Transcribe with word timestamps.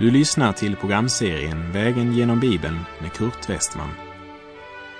Du 0.00 0.10
lyssnar 0.10 0.52
till 0.52 0.76
programserien 0.76 1.72
Vägen 1.72 2.12
genom 2.12 2.40
Bibeln 2.40 2.78
med 3.00 3.12
Kurt 3.12 3.50
Westman. 3.50 3.88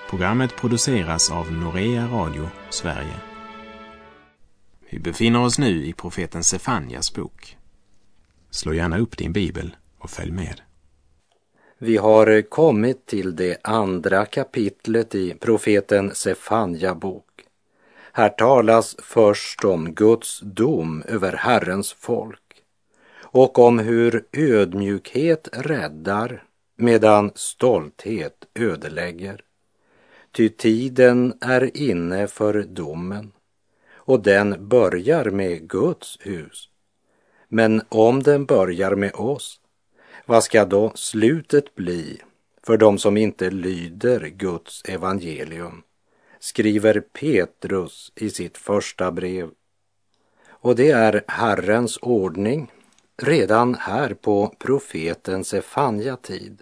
Programmet 0.09 0.55
produceras 0.55 1.31
av 1.31 1.51
Norea 1.51 2.07
Radio 2.07 2.49
Sverige. 2.69 3.15
Vi 4.89 4.99
befinner 4.99 5.41
oss 5.41 5.59
nu 5.59 5.85
i 5.85 5.93
profeten 5.93 6.43
Sefanjas 6.43 7.13
bok. 7.13 7.57
Slå 8.49 8.73
gärna 8.73 8.97
upp 8.97 9.17
din 9.17 9.33
bibel 9.33 9.75
och 9.99 10.09
följ 10.09 10.31
med. 10.31 10.61
Vi 11.77 11.97
har 11.97 12.49
kommit 12.49 13.05
till 13.05 13.35
det 13.35 13.57
andra 13.63 14.25
kapitlet 14.25 15.15
i 15.15 15.33
profeten 15.33 16.15
Sefanja 16.15 16.95
bok. 16.95 17.43
Här 18.13 18.29
talas 18.29 18.95
först 18.99 19.65
om 19.65 19.93
Guds 19.93 20.39
dom 20.39 21.03
över 21.07 21.33
Herrens 21.33 21.93
folk 21.93 22.50
och 23.31 23.59
om 23.59 23.79
hur 23.79 24.25
ödmjukhet 24.31 25.49
räddar 25.53 26.43
medan 26.75 27.31
stolthet 27.35 28.47
ödelägger. 28.55 29.41
Ty 30.31 30.49
tiden 30.49 31.33
är 31.41 31.77
inne 31.77 32.27
för 32.27 32.63
domen 32.63 33.31
och 33.93 34.23
den 34.23 34.67
börjar 34.67 35.25
med 35.25 35.69
Guds 35.69 36.17
hus. 36.21 36.69
Men 37.47 37.81
om 37.89 38.23
den 38.23 38.45
börjar 38.45 38.95
med 38.95 39.13
oss, 39.13 39.59
vad 40.25 40.43
ska 40.43 40.65
då 40.65 40.91
slutet 40.95 41.75
bli 41.75 42.21
för 42.63 42.77
dem 42.77 42.97
som 42.97 43.17
inte 43.17 43.49
lyder 43.49 44.27
Guds 44.27 44.83
evangelium? 44.85 45.83
skriver 46.39 46.99
Petrus 46.99 48.11
i 48.15 48.29
sitt 48.29 48.57
första 48.57 49.11
brev. 49.11 49.49
Och 50.49 50.75
det 50.75 50.91
är 50.91 51.23
Herrens 51.27 51.97
ordning 52.01 52.71
redan 53.17 53.75
här 53.75 54.13
på 54.13 54.55
profeten 54.59 55.43
Sefanja 55.43 56.15
tid. 56.15 56.61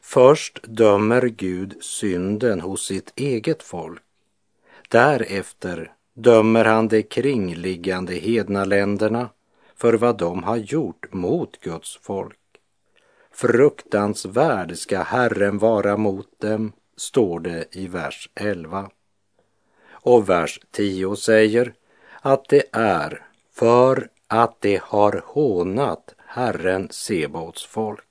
Först 0.00 0.60
dömer 0.62 1.22
Gud 1.22 1.76
synden 1.80 2.60
hos 2.60 2.86
sitt 2.86 3.12
eget 3.16 3.62
folk. 3.62 4.02
Därefter 4.88 5.92
dömer 6.14 6.64
han 6.64 6.88
de 6.88 7.02
kringliggande 7.02 8.14
hednaländerna 8.14 9.28
för 9.76 9.94
vad 9.94 10.18
de 10.18 10.42
har 10.42 10.56
gjort 10.56 11.12
mot 11.12 11.60
Guds 11.60 11.98
folk. 12.02 12.38
Fruktansvärd 13.30 14.76
ska 14.76 15.02
Herren 15.02 15.58
vara 15.58 15.96
mot 15.96 16.40
dem, 16.40 16.72
står 16.96 17.40
det 17.40 17.76
i 17.76 17.86
vers 17.86 18.30
11. 18.34 18.90
Och 19.90 20.28
vers 20.28 20.60
10 20.70 21.16
säger 21.16 21.74
att 22.20 22.48
det 22.48 22.62
är 22.72 23.26
för 23.52 24.08
att 24.28 24.60
de 24.60 24.80
har 24.82 25.22
hånat 25.26 26.14
Herren 26.26 26.88
Sebaots 26.90 27.66
folk. 27.66 28.04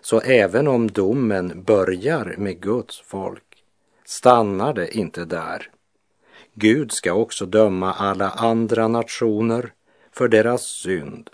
Så 0.00 0.20
även 0.20 0.68
om 0.68 0.90
domen 0.90 1.62
börjar 1.62 2.34
med 2.38 2.60
Guds 2.60 3.00
folk 3.00 3.64
stannar 4.04 4.72
det 4.74 4.96
inte 4.96 5.24
där. 5.24 5.70
Gud 6.54 6.92
ska 6.92 7.12
också 7.12 7.46
döma 7.46 7.92
alla 7.92 8.30
andra 8.30 8.88
nationer 8.88 9.72
för 10.12 10.28
deras 10.28 10.62
synd 10.62 11.30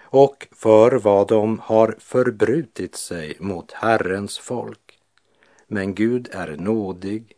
och 0.00 0.48
för 0.52 0.92
vad 0.92 1.28
de 1.28 1.58
har 1.58 1.96
förbrutit 1.98 2.94
sig 2.94 3.36
mot 3.40 3.72
Herrens 3.72 4.38
folk. 4.38 4.98
Men 5.66 5.94
Gud 5.94 6.28
är 6.32 6.56
nådig, 6.56 7.32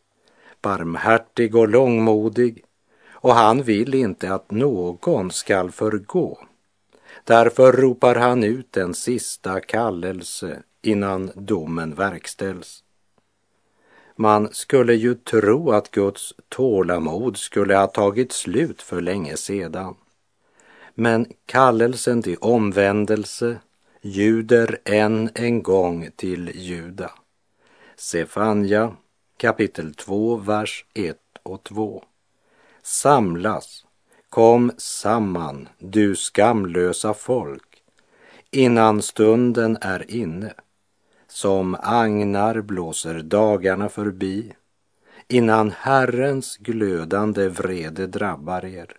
barmhärtig 0.63 1.57
och 1.57 1.69
långmodig 1.69 2.65
och 3.17 3.35
han 3.35 3.63
vill 3.63 3.95
inte 3.95 4.35
att 4.35 4.51
någon 4.51 5.31
skall 5.31 5.71
förgå. 5.71 6.39
Därför 7.25 7.73
ropar 7.73 8.15
han 8.15 8.45
ut 8.45 8.77
en 8.77 8.95
sista 8.95 9.61
kallelse 9.61 10.63
innan 10.83 11.31
domen 11.35 11.95
verkställs. 11.95 12.83
Man 14.17 14.49
skulle 14.53 14.95
ju 14.95 15.15
tro 15.15 15.71
att 15.71 15.91
Guds 15.91 16.35
tålamod 16.49 17.37
skulle 17.37 17.77
ha 17.77 17.87
tagit 17.87 18.33
slut 18.33 18.83
för 18.83 19.01
länge 19.01 19.37
sedan. 19.37 19.95
Men 20.95 21.27
kallelsen 21.47 22.23
till 22.23 22.37
omvändelse 22.41 23.59
ljuder 24.03 24.79
än 24.85 25.31
en 25.35 25.63
gång 25.63 26.09
till 26.17 26.51
Juda. 26.55 27.11
Sefanja 27.97 28.97
kapitel 29.37 29.95
2, 29.95 30.37
vers 30.37 30.85
1 30.95 31.17
och 31.43 31.65
2. 31.65 32.05
Samlas, 32.89 33.85
kom 34.31 34.73
samman, 34.79 35.69
du 35.79 36.17
skamlösa 36.17 37.15
folk, 37.15 37.83
innan 38.51 39.03
stunden 39.03 39.79
är 39.81 40.11
inne. 40.11 40.55
Som 41.29 41.77
agnar 41.81 42.61
blåser 42.61 43.23
dagarna 43.23 43.89
förbi, 43.89 44.53
innan 45.29 45.71
Herrens 45.71 46.57
glödande 46.57 47.49
vrede 47.49 48.07
drabbar 48.07 48.65
er, 48.65 48.97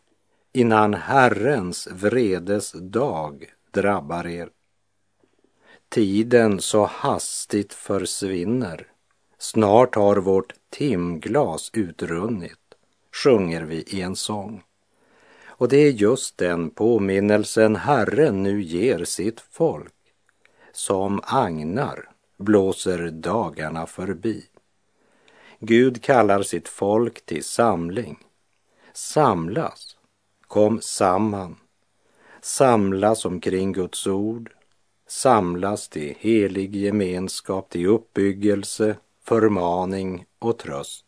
innan 0.54 0.94
Herrens 0.94 1.88
vredes 1.92 2.72
dag 2.72 3.46
drabbar 3.72 4.28
er. 4.28 4.50
Tiden 5.90 6.62
så 6.62 6.86
hastigt 6.86 7.74
försvinner, 7.74 8.88
snart 9.38 9.96
har 9.96 10.16
vårt 10.16 10.54
timglas 10.70 11.70
utrunnit 11.74 12.67
sjunger 13.24 13.62
vi 13.62 13.76
i 13.88 14.02
en 14.02 14.16
sång. 14.16 14.64
Och 15.46 15.70
det 15.70 15.78
är 15.78 15.92
just 15.92 16.38
den 16.38 16.70
påminnelsen 16.70 17.76
Herren 17.76 18.44
nu 18.44 18.62
ger 18.62 19.06
sitt 19.06 19.40
folk. 19.40 19.94
Som 20.72 21.22
agnar 21.24 22.10
blåser 22.38 23.10
dagarna 23.12 23.86
förbi. 23.86 24.46
Gud 25.60 26.04
kallar 26.04 26.44
sitt 26.44 26.68
folk 26.68 27.26
till 27.26 27.44
samling. 27.44 28.18
Samlas, 28.94 29.98
kom 30.48 30.82
samman. 30.82 31.56
Samlas 32.42 33.26
omkring 33.26 33.74
Guds 33.74 34.08
ord. 34.08 34.52
Samlas 35.08 35.90
till 35.90 36.16
helig 36.20 36.76
gemenskap, 36.76 37.70
till 37.70 37.88
uppbyggelse, 37.88 38.98
förmaning 39.24 40.26
och 40.40 40.58
tröst 40.58 41.07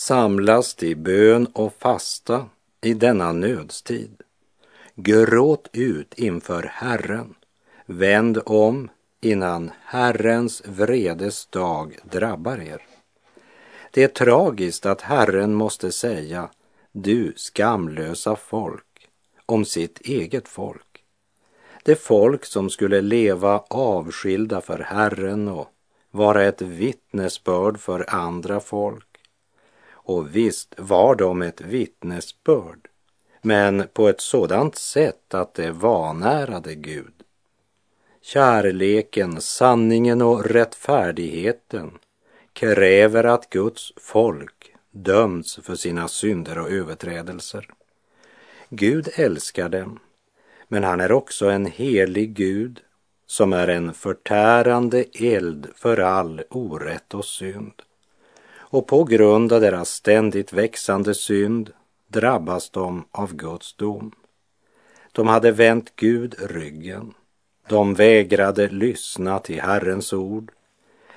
samlas 0.00 0.74
till 0.74 0.96
bön 0.96 1.46
och 1.46 1.74
fasta 1.78 2.46
i 2.80 2.94
denna 2.94 3.32
nödstid. 3.32 4.22
Gråt 4.94 5.68
ut 5.72 6.14
inför 6.14 6.62
Herren, 6.62 7.34
vänd 7.86 8.38
om 8.46 8.88
innan 9.20 9.70
Herrens 9.84 10.62
vredes 10.66 11.46
dag 11.46 11.98
drabbar 12.04 12.58
er. 12.60 12.82
Det 13.90 14.02
är 14.02 14.08
tragiskt 14.08 14.86
att 14.86 15.00
Herren 15.00 15.54
måste 15.54 15.92
säga 15.92 16.48
du 16.92 17.32
skamlösa 17.36 18.36
folk 18.36 19.08
om 19.46 19.64
sitt 19.64 20.00
eget 20.00 20.48
folk. 20.48 21.04
Det 21.82 21.96
folk 21.96 22.44
som 22.44 22.70
skulle 22.70 23.00
leva 23.00 23.58
avskilda 23.68 24.60
för 24.60 24.78
Herren 24.78 25.48
och 25.48 25.68
vara 26.10 26.44
ett 26.44 26.62
vittnesbörd 26.62 27.78
för 27.78 28.14
andra 28.14 28.60
folk 28.60 29.09
och 30.10 30.36
visst 30.36 30.74
var 30.78 31.14
de 31.14 31.42
ett 31.42 31.60
vittnesbörd, 31.60 32.88
men 33.42 33.88
på 33.92 34.08
ett 34.08 34.20
sådant 34.20 34.76
sätt 34.76 35.34
att 35.34 35.54
det 35.54 35.72
vanärade 35.72 36.74
Gud. 36.74 37.12
Kärleken, 38.22 39.40
sanningen 39.40 40.22
och 40.22 40.44
rättfärdigheten 40.44 41.98
kräver 42.52 43.24
att 43.24 43.50
Guds 43.50 43.92
folk 43.96 44.74
döms 44.90 45.58
för 45.62 45.74
sina 45.74 46.08
synder 46.08 46.58
och 46.58 46.70
överträdelser. 46.70 47.68
Gud 48.68 49.08
älskar 49.14 49.68
dem, 49.68 49.98
men 50.68 50.84
han 50.84 51.00
är 51.00 51.12
också 51.12 51.50
en 51.50 51.66
helig 51.66 52.34
Gud 52.34 52.80
som 53.26 53.52
är 53.52 53.68
en 53.68 53.94
förtärande 53.94 55.04
eld 55.12 55.68
för 55.76 55.98
all 56.00 56.42
orätt 56.50 57.14
och 57.14 57.24
synd 57.24 57.82
och 58.70 58.86
på 58.86 59.04
grund 59.04 59.52
av 59.52 59.60
deras 59.60 59.90
ständigt 59.90 60.52
växande 60.52 61.14
synd 61.14 61.72
drabbas 62.08 62.70
de 62.70 63.04
av 63.10 63.34
Guds 63.34 63.74
dom. 63.74 64.12
De 65.12 65.26
hade 65.26 65.52
vänt 65.52 65.92
Gud 65.96 66.34
ryggen. 66.38 67.14
De 67.68 67.94
vägrade 67.94 68.68
lyssna 68.68 69.38
till 69.38 69.60
Herrens 69.60 70.12
ord. 70.12 70.52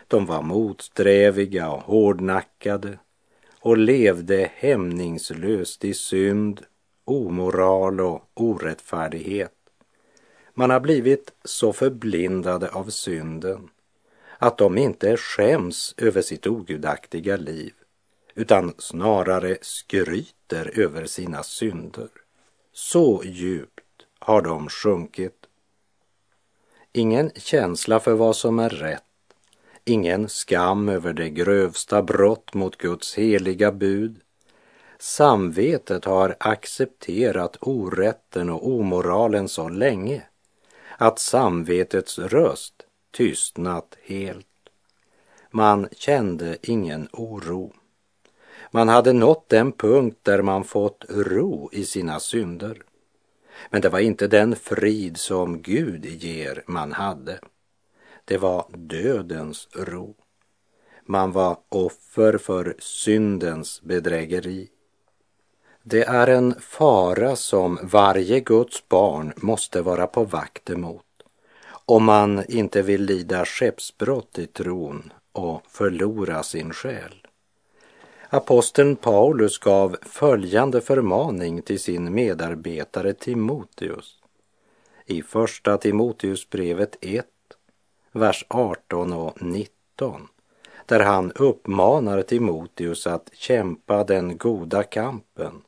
De 0.07 0.25
var 0.25 0.41
motsträviga 0.41 1.71
och 1.71 1.81
hårdnackade 1.81 2.99
och 3.59 3.77
levde 3.77 4.51
hämningslöst 4.55 5.85
i 5.85 5.93
synd, 5.93 6.61
omoral 7.05 8.01
och 8.01 8.29
orättfärdighet. 8.33 9.53
Man 10.53 10.69
har 10.69 10.79
blivit 10.79 11.31
så 11.43 11.73
förblindade 11.73 12.69
av 12.69 12.89
synden 12.89 13.69
att 14.43 14.57
de 14.57 14.77
inte 14.77 15.17
skäms 15.17 15.95
över 15.97 16.21
sitt 16.21 16.47
ogudaktiga 16.47 17.37
liv 17.37 17.73
utan 18.35 18.73
snarare 18.77 19.57
skryter 19.61 20.79
över 20.79 21.05
sina 21.05 21.43
synder. 21.43 22.09
Så 22.73 23.21
djupt 23.25 24.05
har 24.19 24.41
de 24.41 24.69
sjunkit. 24.69 25.45
ingen 26.91 27.31
känsla 27.35 27.99
för 27.99 28.13
vad 28.13 28.35
som 28.35 28.59
är 28.59 28.69
rätt, 28.69 29.03
ingen 29.85 30.29
skam 30.29 30.89
över 30.89 31.13
det 31.13 31.29
grövsta 31.29 32.01
brott 32.01 32.53
mot 32.53 32.77
Guds 32.77 33.15
heliga 33.15 33.71
bud. 33.71 34.19
Samvetet 34.99 36.05
har 36.05 36.35
accepterat 36.39 37.57
orätten 37.59 38.49
och 38.49 38.67
omoralen 38.67 39.47
så 39.47 39.69
länge 39.69 40.23
att 40.97 41.19
samvetets 41.19 42.19
röst 42.19 42.85
tystnat 43.13 43.97
helt. 44.03 44.47
Man 45.51 45.87
kände 45.91 46.57
ingen 46.61 47.07
oro. 47.11 47.73
Man 48.71 48.89
hade 48.89 49.13
nått 49.13 49.49
den 49.49 49.71
punkt 49.71 50.19
där 50.23 50.41
man 50.41 50.63
fått 50.63 51.05
ro 51.09 51.69
i 51.71 51.85
sina 51.85 52.19
synder. 52.19 52.83
Men 53.69 53.81
det 53.81 53.89
var 53.89 53.99
inte 53.99 54.27
den 54.27 54.55
frid 54.55 55.17
som 55.17 55.61
Gud 55.61 56.05
ger 56.05 56.63
man 56.67 56.91
hade. 56.91 57.39
Det 58.25 58.37
var 58.37 58.65
dödens 58.69 59.67
ro. 59.73 60.15
Man 61.05 61.31
var 61.31 61.57
offer 61.69 62.37
för 62.37 62.75
syndens 62.79 63.81
bedrägeri. 63.81 64.69
Det 65.83 66.03
är 66.03 66.27
en 66.27 66.55
fara 66.59 67.35
som 67.35 67.79
varje 67.83 68.39
Guds 68.39 68.89
barn 68.89 69.33
måste 69.35 69.81
vara 69.81 70.07
på 70.07 70.23
vakt 70.23 70.69
emot 70.69 71.12
om 71.85 72.03
man 72.03 72.43
inte 72.47 72.81
vill 72.81 73.05
lida 73.05 73.45
skeppsbrott 73.45 74.39
i 74.39 74.47
tron 74.47 75.13
och 75.31 75.61
förlora 75.67 76.43
sin 76.43 76.73
själ. 76.73 77.27
Aposteln 78.29 78.95
Paulus 78.95 79.57
gav 79.57 79.97
följande 80.01 80.81
förmaning 80.81 81.61
till 81.61 81.79
sin 81.79 82.13
medarbetare 82.13 83.13
Timoteus. 83.13 84.15
I 85.05 85.21
första 85.21 85.77
Timoteusbrevet 85.77 86.97
1, 87.01 87.25
vers 88.11 88.45
18 88.47 89.13
och 89.13 89.41
19, 89.41 90.27
där 90.85 90.99
han 90.99 91.31
uppmanar 91.31 92.21
Timoteus 92.21 93.07
att 93.07 93.29
kämpa 93.33 94.03
den 94.03 94.37
goda 94.37 94.83
kampen 94.83 95.61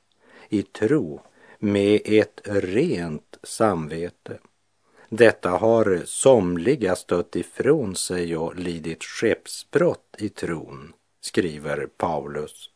i 0.49 0.63
tro 0.63 1.21
med 1.59 2.01
ett 2.05 2.41
rent 2.45 3.37
samvete. 3.43 4.37
Detta 5.17 5.49
har 5.49 6.01
somliga 6.05 6.95
stött 6.95 7.35
ifrån 7.35 7.95
sig 7.95 8.37
och 8.37 8.55
lidit 8.55 9.03
skeppsbrott 9.03 10.15
i 10.17 10.29
tron 10.29 10.93
skriver 11.21 11.87
Paulus. 11.97 12.69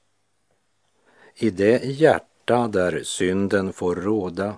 I 1.36 1.50
det 1.50 1.86
hjärta 1.86 2.68
där 2.68 3.04
synden 3.04 3.74
får 3.74 3.96
råda 3.96 4.58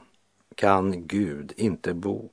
kan 0.56 1.08
Gud 1.08 1.54
inte 1.58 1.94
bo. 1.94 2.30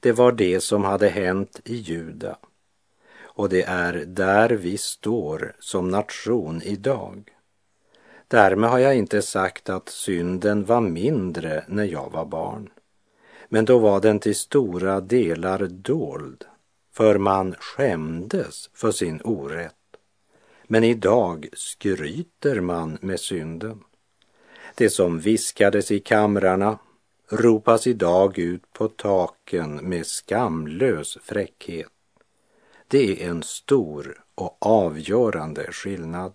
Det 0.00 0.12
var 0.12 0.32
det 0.32 0.60
som 0.60 0.84
hade 0.84 1.08
hänt 1.08 1.60
i 1.64 1.76
Juda 1.76 2.36
och 3.20 3.48
det 3.48 3.62
är 3.62 3.92
där 3.92 4.50
vi 4.50 4.78
står 4.78 5.56
som 5.58 5.88
nation 5.88 6.62
idag. 6.62 7.34
Därmed 8.28 8.70
har 8.70 8.78
jag 8.78 8.96
inte 8.96 9.22
sagt 9.22 9.68
att 9.68 9.88
synden 9.88 10.64
var 10.64 10.80
mindre 10.80 11.64
när 11.68 11.84
jag 11.84 12.10
var 12.10 12.24
barn. 12.24 12.70
Men 13.52 13.64
då 13.64 13.78
var 13.78 14.00
den 14.00 14.18
till 14.18 14.36
stora 14.36 15.00
delar 15.00 15.66
dold, 15.66 16.44
för 16.92 17.18
man 17.18 17.54
skämdes 17.58 18.70
för 18.74 18.92
sin 18.92 19.20
orätt. 19.24 19.74
Men 20.66 20.84
idag 20.84 21.48
skryter 21.52 22.60
man 22.60 22.98
med 23.00 23.20
synden. 23.20 23.84
Det 24.74 24.90
som 24.90 25.20
viskades 25.20 25.90
i 25.90 26.00
kamrarna 26.00 26.78
ropas 27.30 27.86
idag 27.86 28.38
ut 28.38 28.72
på 28.72 28.88
taken 28.88 29.76
med 29.76 30.06
skamlös 30.06 31.18
fräckhet. 31.22 31.92
Det 32.88 33.22
är 33.22 33.30
en 33.30 33.42
stor 33.42 34.24
och 34.34 34.56
avgörande 34.60 35.72
skillnad. 35.72 36.32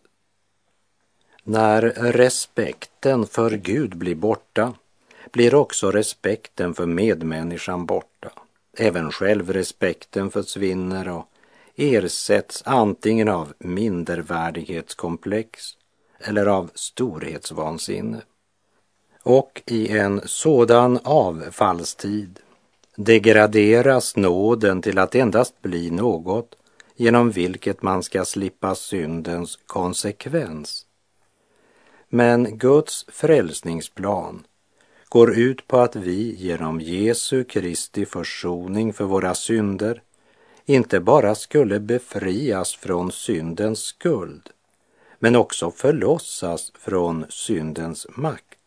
När 1.43 1.81
respekten 2.11 3.27
för 3.27 3.51
Gud 3.51 3.97
blir 3.97 4.15
borta 4.15 4.73
blir 5.31 5.55
också 5.55 5.91
respekten 5.91 6.73
för 6.73 6.85
medmänniskan 6.85 7.85
borta. 7.85 8.31
Även 8.77 9.11
självrespekten 9.11 10.31
försvinner 10.31 11.07
och 11.07 11.29
ersätts 11.75 12.63
antingen 12.65 13.29
av 13.29 13.53
mindervärdighetskomplex 13.59 15.77
eller 16.19 16.45
av 16.45 16.71
storhetsvansinne. 16.73 18.21
Och 19.23 19.61
i 19.65 19.97
en 19.97 20.21
sådan 20.25 20.99
avfallstid 21.03 22.39
degraderas 22.95 24.15
nåden 24.15 24.81
till 24.81 24.97
att 24.97 25.15
endast 25.15 25.61
bli 25.61 25.91
något 25.91 26.55
genom 26.95 27.31
vilket 27.31 27.81
man 27.81 28.03
ska 28.03 28.25
slippa 28.25 28.75
syndens 28.75 29.59
konsekvens. 29.65 30.85
Men 32.09 32.57
Guds 32.57 33.05
frälsningsplan 33.07 34.43
går 35.09 35.37
ut 35.37 35.67
på 35.67 35.77
att 35.77 35.95
vi 35.95 36.35
genom 36.35 36.81
Jesu 36.81 37.43
Kristi 37.43 38.05
försoning 38.05 38.93
för 38.93 39.05
våra 39.05 39.35
synder 39.35 40.01
inte 40.65 40.99
bara 40.99 41.35
skulle 41.35 41.79
befrias 41.79 42.75
från 42.75 43.11
syndens 43.11 43.79
skuld, 43.79 44.49
men 45.19 45.35
också 45.35 45.71
förlossas 45.71 46.71
från 46.79 47.25
syndens 47.29 48.07
makt. 48.09 48.57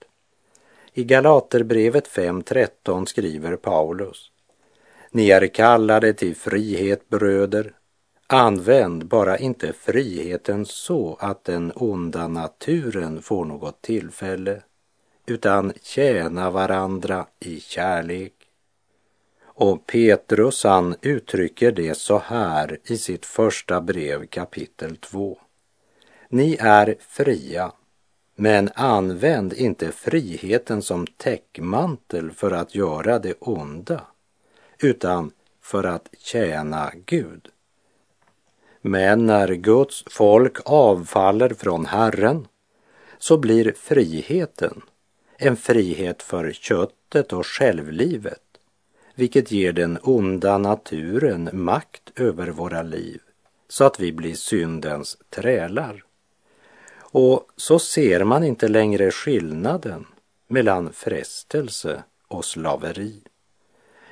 I 0.93 1.05
Galaterbrevet 1.05 2.08
5.13 2.08 3.05
skriver 3.05 3.56
Paulus 3.56 4.31
Ni 5.11 5.31
är 5.31 5.46
kallade 5.46 6.12
till 6.12 6.37
frihet 6.37 7.08
bröder. 7.08 7.73
Använd 8.26 9.06
bara 9.06 9.38
inte 9.38 9.73
friheten 9.73 10.67
så 10.67 11.17
att 11.20 11.44
den 11.44 11.73
onda 11.75 12.29
naturen 12.29 13.23
får 13.23 13.44
något 13.44 13.82
tillfälle, 13.82 14.62
utan 15.28 15.72
tjäna 15.82 16.50
varandra 16.50 17.26
i 17.40 17.60
kärlek. 17.60 18.32
Och 19.44 19.86
Petrus 19.86 20.64
han 20.64 20.94
uttrycker 21.02 21.72
det 21.72 21.94
så 21.98 22.19
här 22.19 22.78
i 22.85 22.97
sitt 22.97 23.26
första 23.26 23.80
brev 23.80 24.26
kapitel 24.26 24.97
2. 24.97 25.38
Ni 26.28 26.56
är 26.61 26.97
fria, 27.00 27.73
men 28.35 28.70
använd 28.75 29.52
inte 29.52 29.92
friheten 29.92 30.82
som 30.82 31.06
täckmantel 31.06 32.30
för 32.30 32.50
att 32.50 32.75
göra 32.75 33.18
det 33.18 33.35
onda, 33.40 34.00
utan 34.78 35.30
för 35.61 35.85
att 35.85 36.08
tjäna 36.18 36.92
Gud. 37.06 37.49
Men 38.80 39.26
när 39.26 39.49
Guds 39.49 40.04
folk 40.11 40.58
avfaller 40.64 41.49
från 41.49 41.87
Herren 41.87 42.47
så 43.18 43.38
blir 43.38 43.73
friheten 43.76 44.82
en 45.40 45.57
frihet 45.57 46.23
för 46.23 46.52
köttet 46.52 47.33
och 47.33 47.47
självlivet 47.47 48.42
vilket 49.14 49.52
ger 49.52 49.73
den 49.73 49.99
onda 50.02 50.59
naturen 50.59 51.50
makt 51.52 52.12
över 52.16 52.49
våra 52.49 52.83
liv 52.83 53.21
så 53.68 53.85
att 53.85 54.00
vi 54.00 54.12
blir 54.12 54.35
syndens 54.35 55.18
trälar. 55.30 56.04
Och 56.97 57.47
så 57.57 57.78
ser 57.78 58.25
man 58.25 58.45
inte 58.45 58.68
längre 58.68 59.11
skillnaden 59.11 60.07
mellan 60.49 60.92
frestelse 60.92 62.02
och 62.28 62.45
slaveri 62.45 63.21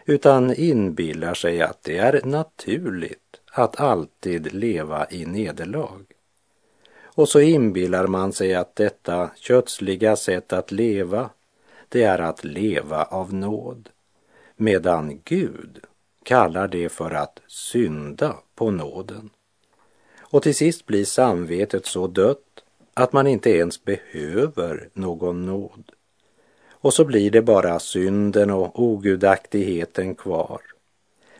utan 0.04 0.54
inbillar 0.54 1.34
sig 1.34 1.62
att 1.62 1.82
det 1.82 1.98
är 1.98 2.20
naturligt 2.24 3.40
att 3.52 3.80
alltid 3.80 4.54
leva 4.54 5.06
i 5.10 5.26
nederlag. 5.26 6.04
Och 7.16 7.28
så 7.28 7.40
inbillar 7.40 8.06
man 8.06 8.32
sig 8.32 8.54
att 8.54 8.76
detta 8.76 9.30
kötsliga 9.36 10.16
sätt 10.16 10.52
att 10.52 10.72
leva, 10.72 11.30
det 11.88 12.02
är 12.02 12.18
att 12.18 12.44
leva 12.44 13.04
av 13.04 13.34
nåd 13.34 13.88
medan 14.56 15.20
Gud 15.24 15.80
kallar 16.22 16.68
det 16.68 16.88
för 16.88 17.10
att 17.10 17.40
synda 17.46 18.36
på 18.54 18.70
nåden. 18.70 19.30
Och 20.18 20.42
till 20.42 20.54
sist 20.54 20.86
blir 20.86 21.04
samvetet 21.04 21.86
så 21.86 22.06
dött 22.06 22.64
att 22.94 23.12
man 23.12 23.26
inte 23.26 23.50
ens 23.50 23.84
behöver 23.84 24.88
någon 24.92 25.46
nåd. 25.46 25.92
Och 26.70 26.94
så 26.94 27.04
blir 27.04 27.30
det 27.30 27.42
bara 27.42 27.78
synden 27.78 28.50
och 28.50 28.82
ogudaktigheten 28.82 30.14
kvar. 30.14 30.60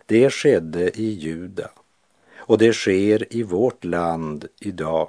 Det 0.06 0.30
skedde 0.30 1.00
i 1.00 1.10
Juda 1.10 1.70
och 2.36 2.58
det 2.58 2.72
sker 2.72 3.36
i 3.36 3.42
vårt 3.42 3.84
land 3.84 4.46
idag. 4.60 5.08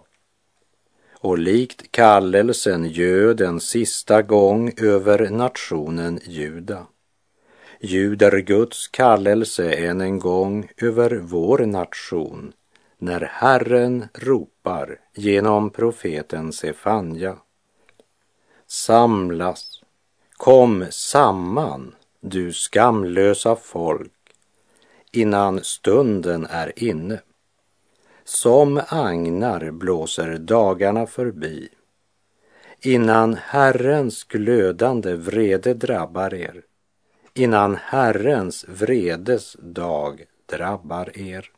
Och 1.20 1.38
likt 1.38 1.92
kallelsen 1.92 2.86
göd 2.90 3.42
en 3.42 3.60
sista 3.60 4.22
gång 4.22 4.72
över 4.78 5.30
nationen 5.30 6.20
Juda 6.24 6.88
ljuder 7.80 8.38
Guds 8.38 8.88
kallelse 8.88 9.74
än 9.74 10.02
en 10.02 10.20
gång 10.20 10.70
över 10.78 11.16
vår 11.16 11.60
nation 11.60 12.54
när 12.98 13.22
Herren 13.22 14.08
ropar 14.14 15.00
genom 15.16 15.70
profeten 15.70 16.54
Sefanja. 16.54 17.38
Samlas, 18.68 19.82
kom 20.32 20.86
samman, 20.90 21.96
du 22.22 22.54
skamlösa 22.54 23.56
folk, 23.56 24.12
innan 25.12 25.64
stunden 25.64 26.48
är 26.50 26.84
inne. 26.84 27.20
Som 28.30 28.82
agnar 28.88 29.72
blåser 29.72 30.38
dagarna 30.38 31.08
förbi 31.08 31.70
innan 32.82 33.34
Herrens 33.34 34.24
glödande 34.24 35.16
vrede 35.16 35.74
drabbar 35.74 36.34
er, 36.34 36.62
innan 37.34 37.76
Herrens 37.76 38.66
vredes 38.68 39.54
dag 39.60 40.26
drabbar 40.46 41.18
er. 41.20 41.52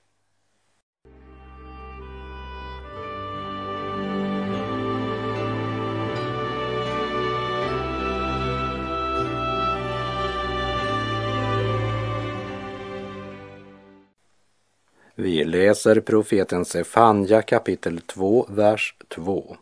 Vi 15.21 15.43
läser 15.43 15.99
profeten 15.99 16.65
Sefanja 16.65 17.41
kapitel 17.41 18.01
2, 18.01 18.45
vers 18.49 18.95
2. 19.07 19.57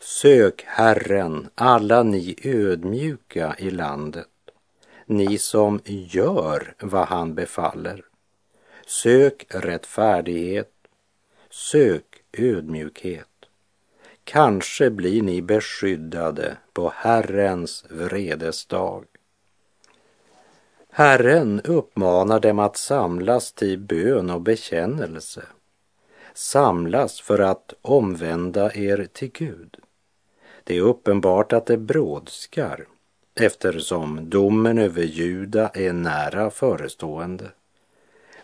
Sök 0.00 0.64
Herren, 0.66 1.48
alla 1.54 2.02
ni 2.02 2.36
ödmjuka 2.42 3.54
i 3.58 3.70
landet, 3.70 4.28
ni 5.06 5.38
som 5.38 5.80
gör 5.84 6.74
vad 6.80 7.08
han 7.08 7.34
befaller. 7.34 8.04
Sök 8.86 9.46
rättfärdighet, 9.48 10.72
sök 11.50 12.22
ödmjukhet. 12.32 13.28
Kanske 14.24 14.90
blir 14.90 15.22
ni 15.22 15.42
beskyddade 15.42 16.56
på 16.72 16.92
Herrens 16.96 17.84
vredesdag. 17.90 19.04
Herren 20.94 21.60
uppmanar 21.60 22.40
dem 22.40 22.58
att 22.58 22.76
samlas 22.76 23.52
till 23.52 23.78
bön 23.78 24.30
och 24.30 24.40
bekännelse. 24.40 25.42
Samlas 26.34 27.20
för 27.20 27.38
att 27.38 27.74
omvända 27.82 28.74
er 28.74 29.08
till 29.12 29.30
Gud. 29.32 29.76
Det 30.64 30.76
är 30.76 30.80
uppenbart 30.80 31.52
att 31.52 31.66
det 31.66 31.76
brådskar 31.76 32.86
eftersom 33.34 34.30
domen 34.30 34.78
över 34.78 35.02
Juda 35.02 35.68
är 35.68 35.92
nära 35.92 36.50
förestående. 36.50 37.50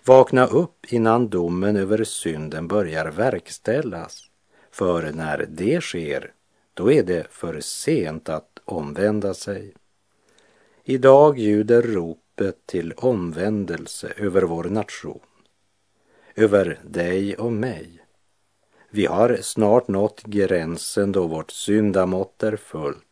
Vakna 0.04 0.46
upp 0.46 0.92
innan 0.92 1.28
domen 1.28 1.76
över 1.76 2.04
synden 2.04 2.68
börjar 2.68 3.06
verkställas, 3.10 4.24
för 4.70 5.12
när 5.12 5.46
det 5.48 5.80
sker, 5.80 6.32
då 6.74 6.92
är 6.92 7.02
det 7.02 7.26
för 7.30 7.60
sent 7.60 8.28
att 8.28 8.58
omvända 8.64 9.34
sig. 9.34 9.74
Idag 10.84 11.38
ljuder 11.38 11.82
rop 11.82 12.18
ropet 12.38 12.66
till 12.66 12.92
omvändelse 12.92 14.12
över 14.16 14.42
vår 14.42 14.64
nation, 14.64 15.20
över 16.34 16.78
dig 16.84 17.36
och 17.36 17.52
mig. 17.52 18.04
Vi 18.90 19.06
har 19.06 19.38
snart 19.42 19.88
nått 19.88 20.22
gränsen 20.22 21.12
då 21.12 21.26
vårt 21.26 21.50
syndamått 21.50 22.42
är 22.42 22.56
fullt. 22.56 23.04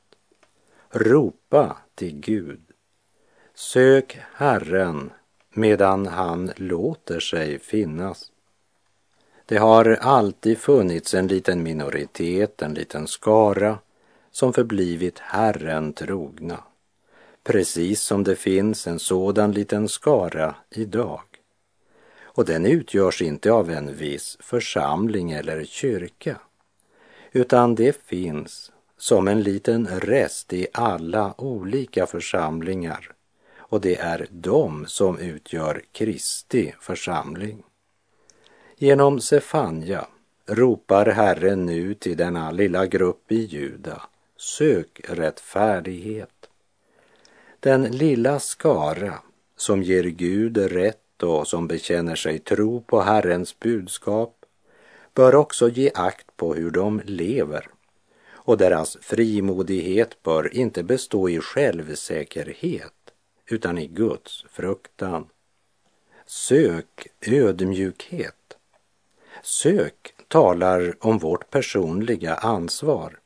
Ropa 0.91 1.77
till 1.95 2.21
Gud. 2.21 2.63
Sök 3.55 4.19
Herren 4.35 5.11
medan 5.55 6.07
han 6.07 6.53
låter 6.57 7.21
sig 7.21 7.59
finnas. 7.59 8.33
Det 9.47 9.57
har 9.57 9.99
alltid 10.01 10.59
funnits 10.59 11.15
en 11.15 11.27
liten 11.27 11.63
minoritet, 11.63 12.63
en 12.63 12.75
liten 12.75 13.07
skara 13.07 13.79
som 14.31 14.53
förblivit 14.53 15.19
Herren 15.19 15.93
trogna. 15.93 16.65
Precis 17.47 18.01
som 18.01 18.25
det 18.25 18.37
finns 18.37 18.87
en 18.87 18.99
sådan 18.99 19.53
liten 19.53 19.89
skara 19.89 20.55
idag. 20.71 21.23
Och 22.23 22.45
den 22.45 22.67
utgörs 22.67 23.23
inte 23.23 23.53
av 23.53 23.71
en 23.71 23.97
viss 23.97 24.37
församling 24.41 25.33
eller 25.33 25.65
kyrka, 25.65 26.41
utan 27.33 27.75
det 27.75 28.03
finns 28.07 28.73
som 28.99 29.29
en 29.29 29.43
liten 29.43 29.87
rest 29.87 30.53
i 30.53 30.67
alla 30.73 31.35
olika 31.39 32.07
församlingar 32.07 33.13
och 33.59 33.81
det 33.81 33.97
är 33.97 34.27
de 34.31 34.87
som 34.87 35.19
utgör 35.19 35.83
Kristi 35.93 36.75
församling. 36.81 37.63
Genom 38.77 39.21
Sefanja 39.21 40.07
ropar 40.47 41.07
Herren 41.07 41.67
nu 41.67 41.95
till 41.95 42.17
denna 42.17 42.51
lilla 42.51 42.87
grupp 42.87 43.33
i 43.33 43.45
Juda, 43.45 44.03
sök 44.37 45.01
rättfärdighet. 45.09 46.36
Den 47.67 47.85
lilla 47.85 48.41
skara 48.41 49.19
som 49.57 49.83
ger 49.83 50.05
Gud 50.05 50.57
rätt 50.57 51.23
och 51.23 51.49
som 51.49 51.69
bekänner 51.69 52.15
sig 52.15 52.39
tro 52.39 52.81
på 52.81 53.01
Herrens 53.01 53.59
budskap 53.59 54.45
bör 55.15 55.35
också 55.35 55.69
ge 55.69 55.91
akt 55.95 56.37
på 56.37 56.55
hur 56.55 56.71
de 56.71 57.03
lever 57.05 57.69
och 58.29 58.59
deras 58.59 58.97
frimodighet 59.01 60.23
bör 60.23 60.57
inte 60.57 60.83
bestå 60.83 61.29
i 61.29 61.41
självsäkerhet 61.41 63.13
utan 63.47 63.79
i 63.79 63.87
Guds 63.87 64.45
fruktan. 64.51 65.27
Sök 66.27 67.09
ödmjukhet. 67.21 68.57
Sök 69.43 70.15
talar 70.29 70.95
om 71.01 71.19
vårt 71.19 71.51
personliga 71.51 72.35
ansvar. 72.35 73.19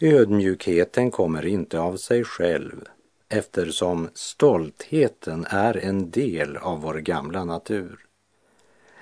Ödmjukheten 0.00 1.10
kommer 1.10 1.46
inte 1.46 1.80
av 1.80 1.96
sig 1.96 2.24
själv 2.24 2.88
eftersom 3.28 4.08
stoltheten 4.14 5.46
är 5.48 5.76
en 5.76 6.10
del 6.10 6.56
av 6.56 6.80
vår 6.80 6.94
gamla 6.94 7.44
natur. 7.44 7.98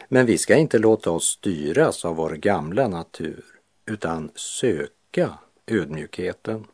Men 0.09 0.26
vi 0.26 0.38
ska 0.38 0.57
inte 0.57 0.79
låta 0.79 1.11
oss 1.11 1.25
styras 1.25 2.05
av 2.05 2.17
vår 2.17 2.31
gamla 2.31 2.88
natur 2.88 3.45
utan 3.87 4.31
söka 4.35 5.38
ödmjukheten. 5.67 6.67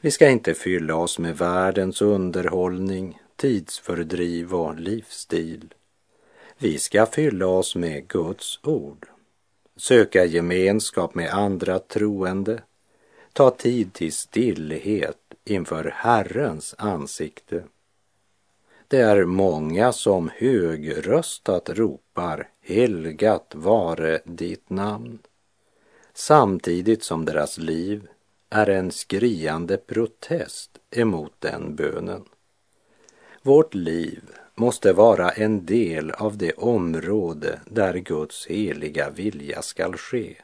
Vi 0.00 0.10
ska 0.10 0.28
inte 0.28 0.54
fylla 0.54 0.96
oss 0.96 1.18
med 1.18 1.38
världens 1.38 2.02
underhållning, 2.02 3.20
tidsfördriv 3.36 4.54
och 4.54 4.80
livsstil. 4.80 5.74
Vi 6.58 6.78
ska 6.78 7.06
fylla 7.06 7.46
oss 7.46 7.76
med 7.76 8.08
Guds 8.08 8.60
ord, 8.62 9.06
söka 9.76 10.24
gemenskap 10.24 11.14
med 11.14 11.30
andra 11.30 11.78
troende, 11.78 12.62
ta 13.32 13.50
tid 13.50 13.92
till 13.92 14.12
stillhet 14.12 15.27
inför 15.50 15.94
Herrens 15.96 16.74
ansikte. 16.78 17.64
Det 18.88 19.00
är 19.00 19.24
många 19.24 19.92
som 19.92 20.30
högröstat 20.36 21.68
ropar 21.68 22.48
helgat 22.60 23.52
vare 23.54 24.20
ditt 24.24 24.70
namn 24.70 25.18
samtidigt 26.18 27.02
som 27.02 27.24
deras 27.24 27.58
liv 27.58 28.08
är 28.50 28.68
en 28.68 28.90
skriande 28.90 29.76
protest 29.76 30.78
emot 30.90 31.32
den 31.38 31.76
bönen. 31.76 32.24
Vårt 33.42 33.74
liv 33.74 34.22
måste 34.54 34.92
vara 34.92 35.30
en 35.30 35.66
del 35.66 36.10
av 36.10 36.36
det 36.36 36.52
område 36.52 37.60
där 37.66 37.94
Guds 37.94 38.46
heliga 38.46 39.10
vilja 39.10 39.62
skall 39.62 39.96
ske. 39.96 40.36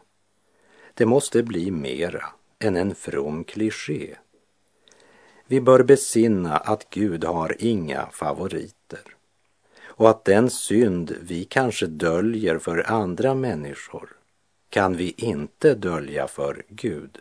Det 0.94 1.06
måste 1.06 1.42
bli 1.42 1.70
mera 1.70 2.24
än 2.58 2.76
en 2.76 2.94
from 2.94 3.44
kliché. 3.44 4.14
Vi 5.46 5.60
bör 5.60 5.82
besinna 5.82 6.56
att 6.56 6.90
Gud 6.90 7.24
har 7.24 7.56
inga 7.58 8.06
favoriter 8.06 9.16
och 9.96 10.10
att 10.10 10.24
den 10.24 10.50
synd 10.50 11.16
vi 11.20 11.44
kanske 11.44 11.86
döljer 11.86 12.58
för 12.58 12.90
andra 12.90 13.34
människor 13.34 14.08
kan 14.68 14.96
vi 14.96 15.14
inte 15.16 15.74
dölja 15.74 16.28
för 16.28 16.62
Gud. 16.68 17.18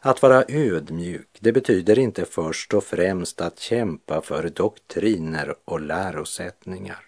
Att 0.00 0.22
vara 0.22 0.44
ödmjuk, 0.48 1.28
det 1.40 1.52
betyder 1.52 1.98
inte 1.98 2.24
först 2.24 2.74
och 2.74 2.84
främst 2.84 3.40
att 3.40 3.58
kämpa 3.58 4.20
för 4.20 4.48
doktriner 4.48 5.54
och 5.64 5.80
lärosättningar, 5.80 7.04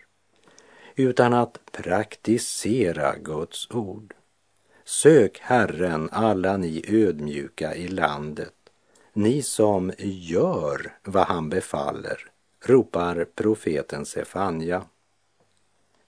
utan 0.95 1.35
att 1.35 1.59
praktisera 1.73 3.17
Guds 3.17 3.71
ord. 3.71 4.15
Sök 4.85 5.39
Herren, 5.39 6.09
alla 6.13 6.57
ni 6.57 6.85
ödmjuka 6.89 7.75
i 7.75 7.89
landet, 7.89 8.62
ni 9.13 9.43
som 9.43 9.93
gör 9.99 10.93
vad 11.05 11.27
han 11.27 11.49
befaller, 11.49 12.31
ropar 12.61 13.27
profeten 13.35 14.07
Sefanja. 14.07 14.85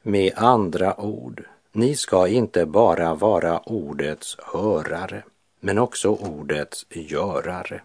Med 0.03 0.33
andra 0.37 1.01
ord, 1.01 1.45
ni 1.73 1.97
ska 1.97 2.29
inte 2.29 2.67
bara 2.67 3.15
vara 3.15 3.59
ordets 3.59 4.37
hörare, 4.39 5.25
men 5.61 5.79
också 5.79 6.09
ordets 6.09 6.87
görare. 6.91 7.83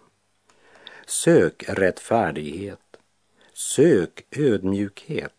Sök 1.06 1.64
rättfärdighet, 1.68 2.96
sök 3.52 4.26
ödmjukhet. 4.30 5.32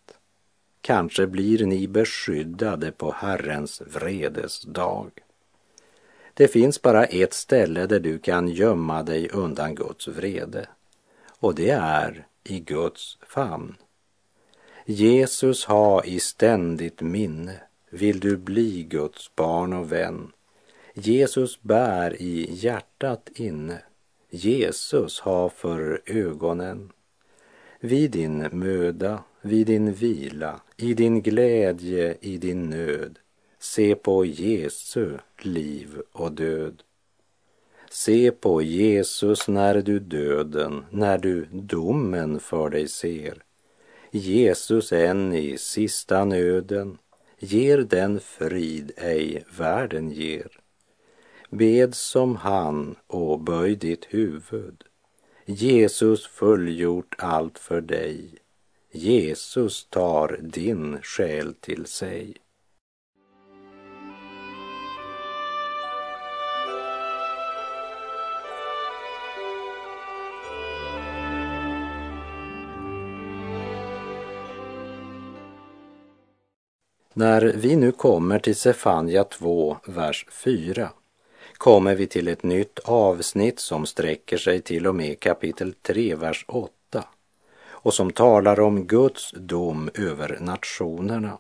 Kanske 0.82 1.28
blir 1.28 1.66
ni 1.66 1.88
beskyddade 1.88 2.92
på 2.92 3.12
Herrens 3.12 3.82
vredesdag. 3.82 5.12
Det 6.34 6.48
finns 6.48 6.82
bara 6.82 7.06
ett 7.06 7.34
ställe 7.34 7.86
där 7.86 8.00
du 8.00 8.20
kan 8.20 8.48
gömma 8.48 9.04
dig 9.04 9.30
undan 9.30 9.76
Guds 9.76 10.08
vrede 10.08 10.68
och 11.40 11.56
det 11.56 11.70
är 11.70 12.28
i 12.44 12.60
Guds 12.60 13.18
famn. 13.28 13.76
Jesus 14.86 15.66
ha 15.66 16.04
i 16.04 16.20
ständigt 16.20 17.02
minne, 17.02 17.56
vill 17.90 18.20
du 18.20 18.38
bli 18.38 18.84
Guds 18.84 19.36
barn 19.36 19.74
och 19.74 19.92
vän. 19.92 20.32
Jesus 20.94 21.62
bär 21.62 22.22
i 22.22 22.48
hjärtat 22.52 23.30
inne, 23.36 23.82
Jesus 24.30 25.20
ha 25.20 25.50
för 25.50 26.02
ögonen. 26.06 26.92
Vid 27.80 28.12
din 28.12 28.48
möda, 28.52 29.24
vid 29.42 29.68
din 29.68 29.94
vila, 29.94 30.62
i 30.78 30.94
din 30.94 31.22
glädje, 31.22 32.18
i 32.22 32.38
din 32.38 32.70
nöd, 32.70 33.20
se 33.62 33.96
på 33.96 34.26
Jesu 34.26 35.18
liv 35.42 36.02
och 36.12 36.32
död. 36.32 36.84
Se 37.90 38.32
på 38.32 38.62
Jesus 38.62 39.48
när 39.48 39.82
du 39.82 40.00
döden, 40.00 40.86
när 40.90 41.18
du 41.18 41.48
domen 41.52 42.40
för 42.40 42.70
dig 42.70 42.88
ser. 42.88 43.44
Jesus 44.12 44.94
än 44.94 45.34
i 45.34 45.58
sista 45.58 46.26
nöden 46.26 46.98
ger 47.40 47.78
den 47.78 48.20
frid 48.20 48.92
ej 48.98 49.44
världen 49.58 50.12
ger. 50.12 50.60
Bed 51.50 51.96
som 51.96 52.36
han 52.36 52.96
och 53.08 53.40
böj 53.40 53.76
ditt 53.76 54.06
huvud. 54.10 54.84
Jesus 55.46 56.28
fullgjort 56.28 57.16
allt 57.18 57.60
för 57.60 57.82
dig. 57.82 58.30
Jesus 58.92 59.86
tar 59.90 60.40
din 60.42 61.02
själ 61.02 61.54
till 61.54 61.86
sig. 61.86 62.36
När 77.14 77.42
vi 77.42 77.76
nu 77.76 77.92
kommer 77.92 78.40
till 78.40 78.56
Sefania 78.56 79.24
2, 79.24 79.78
vers 79.86 80.26
4 80.32 80.90
kommer 81.54 81.96
vi 81.96 82.08
till 82.08 82.28
ett 82.28 82.44
nytt 82.44 82.80
avsnitt 82.80 83.60
som 83.60 83.86
sträcker 83.86 84.38
sig 84.38 84.62
till 84.62 84.88
och 84.88 84.96
med 84.96 85.20
kapitel 85.20 85.74
3, 85.82 86.16
vers 86.16 86.46
8 86.48 86.72
och 87.70 87.94
som 87.94 88.12
talar 88.12 88.60
om 88.60 88.88
Guds 88.88 89.32
dom 89.32 89.90
över 89.94 90.38
nationerna. 90.42 91.38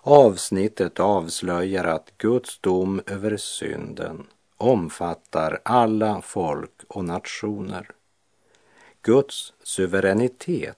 Avsnittet 0.00 1.00
avslöjar 1.00 1.84
att 1.84 2.12
Guds 2.18 2.58
dom 2.58 3.02
över 3.06 3.36
synden 3.36 4.26
omfattar 4.56 5.60
alla 5.62 6.20
folk 6.20 6.82
och 6.88 7.04
nationer. 7.04 7.90
Guds 9.02 9.52
suveränitet 9.62 10.76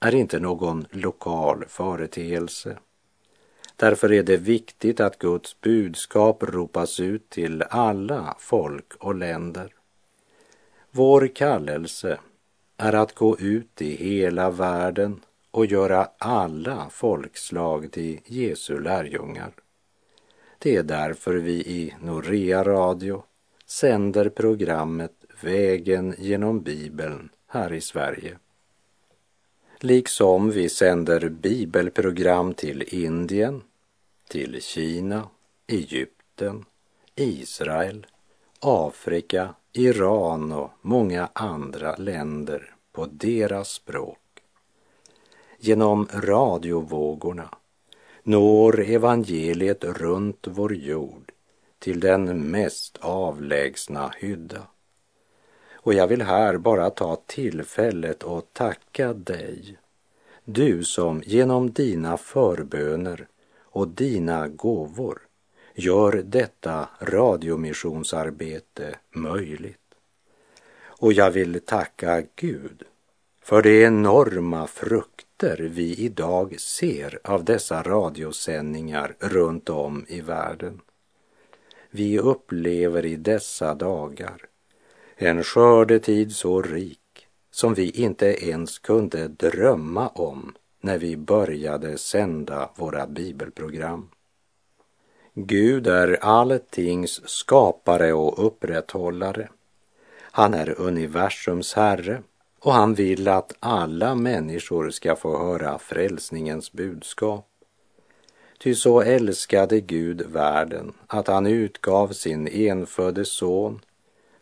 är 0.00 0.14
inte 0.14 0.38
någon 0.38 0.86
lokal 0.90 1.64
företeelse. 1.68 2.78
Därför 3.80 4.12
är 4.12 4.22
det 4.22 4.36
viktigt 4.36 5.00
att 5.00 5.18
Guds 5.18 5.60
budskap 5.60 6.42
ropas 6.42 7.00
ut 7.00 7.30
till 7.30 7.62
alla 7.62 8.36
folk 8.38 8.94
och 8.98 9.14
länder. 9.14 9.74
Vår 10.90 11.28
kallelse 11.34 12.18
är 12.76 12.92
att 12.92 13.14
gå 13.14 13.38
ut 13.38 13.82
i 13.82 13.96
hela 13.96 14.50
världen 14.50 15.20
och 15.50 15.66
göra 15.66 16.08
alla 16.18 16.88
folkslag 16.90 17.92
till 17.92 18.20
Jesu 18.24 18.80
lärjungar. 18.80 19.52
Det 20.58 20.76
är 20.76 20.82
därför 20.82 21.34
vi 21.34 21.52
i 21.52 21.94
Norea 22.02 22.64
Radio 22.64 23.22
sänder 23.66 24.28
programmet 24.28 25.12
Vägen 25.40 26.14
genom 26.18 26.60
Bibeln 26.60 27.28
här 27.46 27.72
i 27.72 27.80
Sverige. 27.80 28.38
Liksom 29.80 30.50
vi 30.50 30.68
sänder 30.68 31.28
bibelprogram 31.28 32.54
till 32.54 32.82
Indien, 32.82 33.62
till 34.28 34.62
Kina, 34.62 35.28
Egypten, 35.66 36.64
Israel, 37.14 38.06
Afrika, 38.60 39.54
Iran 39.72 40.52
och 40.52 40.70
många 40.82 41.28
andra 41.32 41.96
länder 41.96 42.74
på 42.92 43.06
deras 43.06 43.68
språk. 43.68 44.18
Genom 45.58 46.08
radiovågorna 46.12 47.48
når 48.22 48.80
evangeliet 48.80 49.84
runt 49.84 50.46
vår 50.46 50.74
jord 50.74 51.32
till 51.78 52.00
den 52.00 52.50
mest 52.50 52.98
avlägsna 53.00 54.12
hydda. 54.18 54.62
Och 55.72 55.94
jag 55.94 56.06
vill 56.06 56.22
här 56.22 56.58
bara 56.58 56.90
ta 56.90 57.16
tillfället 57.26 58.22
och 58.22 58.52
tacka 58.52 59.12
dig, 59.12 59.78
du 60.44 60.84
som 60.84 61.22
genom 61.26 61.70
dina 61.70 62.16
förböner 62.16 63.28
och 63.78 63.88
dina 63.88 64.48
gåvor 64.48 65.18
gör 65.74 66.12
detta 66.12 66.88
radiomissionsarbete 67.00 68.94
möjligt. 69.10 69.94
Och 70.80 71.12
jag 71.12 71.30
vill 71.30 71.60
tacka 71.60 72.22
Gud 72.36 72.82
för 73.42 73.62
de 73.62 73.84
enorma 73.84 74.66
frukter 74.66 75.56
vi 75.58 75.94
idag 75.94 76.60
ser 76.60 77.20
av 77.24 77.44
dessa 77.44 77.82
radiosändningar 77.82 79.16
runt 79.18 79.68
om 79.68 80.04
i 80.08 80.20
världen. 80.20 80.80
Vi 81.90 82.18
upplever 82.18 83.06
i 83.06 83.16
dessa 83.16 83.74
dagar 83.74 84.46
en 85.16 85.44
skördetid 85.44 86.32
så 86.32 86.62
rik 86.62 87.26
som 87.50 87.74
vi 87.74 87.90
inte 87.90 88.48
ens 88.48 88.78
kunde 88.78 89.28
drömma 89.28 90.08
om 90.08 90.54
när 90.80 90.98
vi 90.98 91.16
började 91.16 91.98
sända 91.98 92.70
våra 92.74 93.06
bibelprogram. 93.06 94.08
Gud 95.34 95.86
är 95.86 96.18
alltings 96.24 97.28
skapare 97.28 98.12
och 98.12 98.46
upprätthållare. 98.46 99.48
Han 100.20 100.54
är 100.54 100.80
universums 100.80 101.74
herre 101.74 102.22
och 102.60 102.72
han 102.72 102.94
vill 102.94 103.28
att 103.28 103.52
alla 103.60 104.14
människor 104.14 104.90
ska 104.90 105.16
få 105.16 105.38
höra 105.38 105.78
frälsningens 105.78 106.72
budskap. 106.72 107.46
Ty 108.58 108.74
så 108.74 109.00
älskade 109.00 109.80
Gud 109.80 110.22
världen 110.22 110.92
att 111.06 111.26
han 111.26 111.46
utgav 111.46 112.08
sin 112.08 112.48
enfödde 112.48 113.24
son 113.24 113.80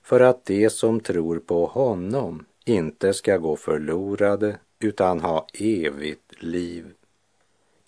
för 0.02 0.20
att 0.20 0.44
de 0.44 0.70
som 0.70 1.00
tror 1.00 1.38
på 1.38 1.66
honom 1.66 2.44
inte 2.64 3.14
ska 3.14 3.36
gå 3.36 3.56
förlorade 3.56 4.58
utan 4.78 5.20
ha 5.20 5.46
evigt 5.54 6.25
liv. 6.42 6.92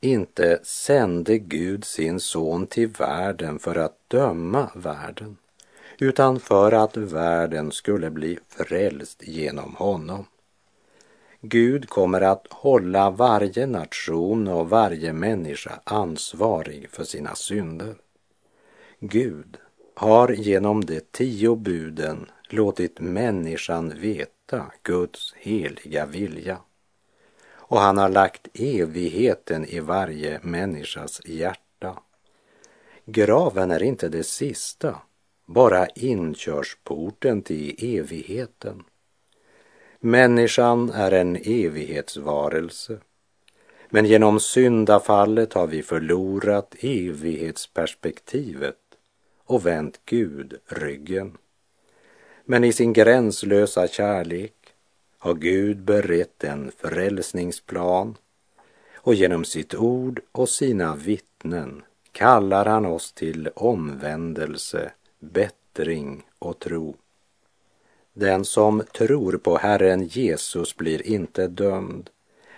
Inte 0.00 0.60
sände 0.62 1.38
Gud 1.38 1.84
sin 1.84 2.20
son 2.20 2.66
till 2.66 2.88
världen 2.88 3.58
för 3.58 3.76
att 3.76 3.98
döma 4.08 4.70
världen, 4.74 5.36
utan 5.98 6.40
för 6.40 6.72
att 6.72 6.96
världen 6.96 7.72
skulle 7.72 8.10
bli 8.10 8.38
frälst 8.48 9.22
genom 9.28 9.74
honom. 9.74 10.24
Gud 11.40 11.88
kommer 11.88 12.20
att 12.20 12.46
hålla 12.50 13.10
varje 13.10 13.66
nation 13.66 14.48
och 14.48 14.70
varje 14.70 15.12
människa 15.12 15.80
ansvarig 15.84 16.90
för 16.90 17.04
sina 17.04 17.34
synder. 17.34 17.94
Gud 19.00 19.56
har 19.94 20.28
genom 20.28 20.84
de 20.84 21.00
tio 21.10 21.56
buden 21.56 22.30
låtit 22.48 23.00
människan 23.00 23.92
veta 24.00 24.72
Guds 24.82 25.34
heliga 25.36 26.06
vilja 26.06 26.58
och 27.68 27.80
han 27.80 27.98
har 27.98 28.08
lagt 28.08 28.48
evigheten 28.54 29.64
i 29.64 29.80
varje 29.80 30.40
människas 30.42 31.20
hjärta. 31.26 31.98
Graven 33.04 33.70
är 33.70 33.82
inte 33.82 34.08
det 34.08 34.24
sista, 34.24 34.96
bara 35.46 35.86
inkörsporten 35.86 37.42
till 37.42 37.98
evigheten. 37.98 38.84
Människan 40.00 40.90
är 40.90 41.12
en 41.12 41.36
evighetsvarelse, 41.36 42.98
men 43.90 44.06
genom 44.06 44.40
syndafallet 44.40 45.52
har 45.52 45.66
vi 45.66 45.82
förlorat 45.82 46.74
evighetsperspektivet 46.80 48.76
och 49.44 49.66
vänt 49.66 50.00
Gud 50.04 50.54
ryggen. 50.66 51.36
Men 52.44 52.64
i 52.64 52.72
sin 52.72 52.92
gränslösa 52.92 53.88
kärlek 53.88 54.57
har 55.18 55.34
Gud 55.34 55.78
berett 55.78 56.44
en 56.44 56.72
frälsningsplan 56.78 58.16
och 58.94 59.14
genom 59.14 59.44
sitt 59.44 59.74
ord 59.74 60.20
och 60.32 60.48
sina 60.48 60.96
vittnen 60.96 61.82
kallar 62.12 62.66
han 62.66 62.86
oss 62.86 63.12
till 63.12 63.48
omvändelse, 63.54 64.92
bättring 65.18 66.26
och 66.38 66.58
tro. 66.58 66.96
Den 68.12 68.44
som 68.44 68.82
tror 68.92 69.36
på 69.36 69.56
Herren 69.56 70.04
Jesus 70.04 70.76
blir 70.76 71.06
inte 71.06 71.46
dömd, 71.46 72.10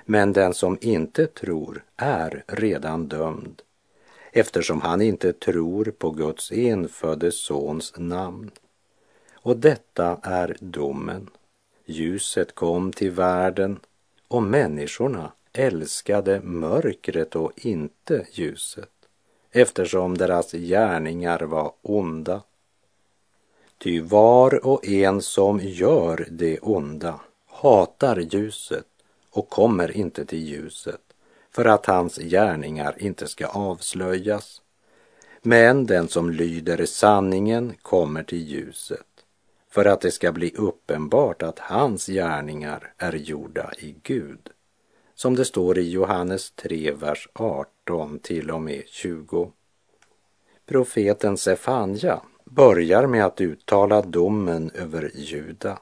men 0.05 0.33
den 0.33 0.55
som 0.55 0.79
inte 0.81 1.27
tror 1.27 1.85
är 1.97 2.45
redan 2.47 3.09
dömd 3.09 3.63
eftersom 4.33 4.81
han 4.81 5.01
inte 5.01 5.33
tror 5.33 5.85
på 5.85 6.11
Guds 6.11 6.53
enfödde 6.53 7.33
Sons 7.33 7.95
namn. 7.97 8.51
Och 9.35 9.57
detta 9.57 10.19
är 10.23 10.57
domen. 10.61 11.31
Ljuset 11.91 12.55
kom 12.55 12.93
till 12.93 13.11
världen 13.11 13.81
och 14.29 14.43
människorna 14.43 15.33
älskade 15.53 16.41
mörkret 16.41 17.37
och 17.37 17.53
inte 17.57 18.27
ljuset 18.33 18.91
eftersom 19.51 20.19
deras 20.19 20.53
gärningar 20.53 21.41
var 21.41 21.73
onda. 21.83 22.43
Ty 23.79 24.01
var 24.01 24.67
och 24.67 24.87
en 24.87 25.23
som 25.23 25.61
gör 25.61 26.27
det 26.31 26.59
onda 26.59 27.21
hatar 27.47 28.17
ljuset 28.17 28.87
och 29.31 29.49
kommer 29.49 29.97
inte 29.97 30.25
till 30.25 30.49
ljuset 30.49 31.01
för 31.51 31.65
att 31.65 31.87
hans 31.87 32.17
gärningar 32.17 32.95
inte 32.99 33.27
ska 33.29 33.47
avslöjas. 33.47 34.63
Men 35.43 35.87
den 35.87 36.09
som 36.09 36.31
lyder 36.31 36.87
sanningen 36.87 37.75
kommer 37.83 38.23
till 38.23 38.49
ljuset 38.49 39.10
för 39.71 39.85
att 39.85 40.01
det 40.01 40.11
ska 40.11 40.33
bli 40.33 40.53
uppenbart 40.57 41.43
att 41.43 41.59
hans 41.59 42.07
gärningar 42.07 42.93
är 42.99 43.13
gjorda 43.13 43.71
i 43.79 43.97
Gud. 44.03 44.51
Som 45.15 45.37
det 45.37 45.45
står 45.45 45.79
i 45.79 45.91
Johannes 45.91 46.51
3, 46.51 46.93
vers 46.93 47.29
18 47.33 48.19
till 48.19 48.51
och 48.51 48.63
med 48.63 48.83
20. 48.87 49.53
Profeten 50.67 51.37
Sefanja 51.37 52.21
börjar 52.45 53.07
med 53.07 53.25
att 53.25 53.41
uttala 53.41 54.03
domen 54.03 54.71
över 54.75 55.11
Juda. 55.15 55.79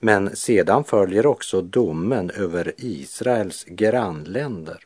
Men 0.00 0.36
sedan 0.36 0.84
följer 0.84 1.26
också 1.26 1.62
domen 1.62 2.30
över 2.30 2.74
Israels 2.76 3.64
grannländer. 3.64 4.82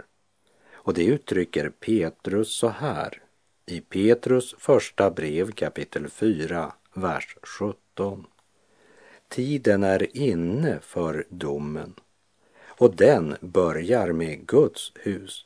Och 0.73 0.94
det 0.94 1.05
uttrycker 1.05 1.68
Petrus 1.68 2.57
så 2.57 2.68
här 2.68 3.23
i 3.66 3.81
Petrus 3.81 4.55
första 4.59 5.11
brev 5.11 5.53
kapitel 5.53 6.09
4, 6.09 6.73
vers 7.00 7.37
17. 7.42 8.26
Tiden 9.28 9.82
är 9.82 10.16
inne 10.16 10.78
för 10.80 11.26
domen 11.28 11.94
och 12.78 12.96
den 12.96 13.37
börjar 13.40 14.12
med 14.12 14.46
Guds 14.46 14.92
hus. 14.94 15.44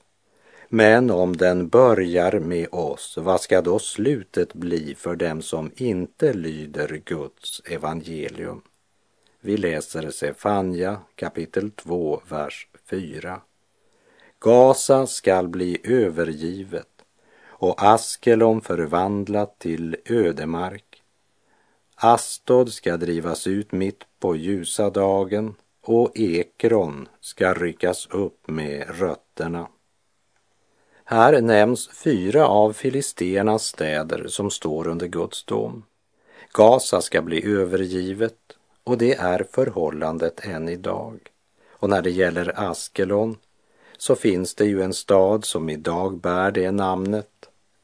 Men 0.68 1.10
om 1.10 1.36
den 1.36 1.68
börjar 1.68 2.40
med 2.40 2.68
oss, 2.72 3.18
vad 3.20 3.40
ska 3.40 3.60
då 3.60 3.78
slutet 3.78 4.54
bli 4.54 4.94
för 4.94 5.16
dem 5.16 5.42
som 5.42 5.70
inte 5.76 6.32
lyder 6.32 7.02
Guds 7.04 7.62
evangelium? 7.64 8.62
Vi 9.40 9.56
läser 9.56 10.10
Sefanja 10.10 11.00
kapitel 11.14 11.70
2, 11.70 12.22
vers 12.28 12.68
4. 12.90 13.40
Gaza 14.40 15.06
skall 15.06 15.48
bli 15.48 15.78
övergivet 15.84 16.88
och 17.46 17.82
Askelon 17.82 18.60
förvandlat 18.60 19.58
till 19.58 19.96
ödemark. 20.04 20.91
Astod 22.04 22.72
ska 22.72 22.96
drivas 22.96 23.46
ut 23.46 23.72
mitt 23.72 24.04
på 24.20 24.36
ljusa 24.36 24.90
dagen 24.90 25.54
och 25.82 26.10
Ekron 26.14 27.08
ska 27.20 27.54
ryckas 27.54 28.06
upp 28.10 28.48
med 28.48 29.00
rötterna. 29.00 29.68
Här 31.04 31.40
nämns 31.40 31.88
fyra 31.88 32.46
av 32.46 32.72
filisternas 32.72 33.64
städer 33.64 34.26
som 34.28 34.50
står 34.50 34.88
under 34.88 35.06
Guds 35.06 35.44
dom. 35.44 35.84
Gaza 36.52 37.02
ska 37.02 37.22
bli 37.22 37.46
övergivet 37.46 38.38
och 38.84 38.98
det 38.98 39.14
är 39.14 39.46
förhållandet 39.52 40.46
än 40.46 40.68
idag. 40.68 41.20
Och 41.70 41.90
när 41.90 42.02
det 42.02 42.10
gäller 42.10 42.70
Askelon 42.70 43.36
så 43.98 44.14
finns 44.14 44.54
det 44.54 44.64
ju 44.64 44.82
en 44.82 44.94
stad 44.94 45.44
som 45.44 45.68
idag 45.68 46.20
bär 46.20 46.50
det 46.50 46.70
namnet, 46.70 47.31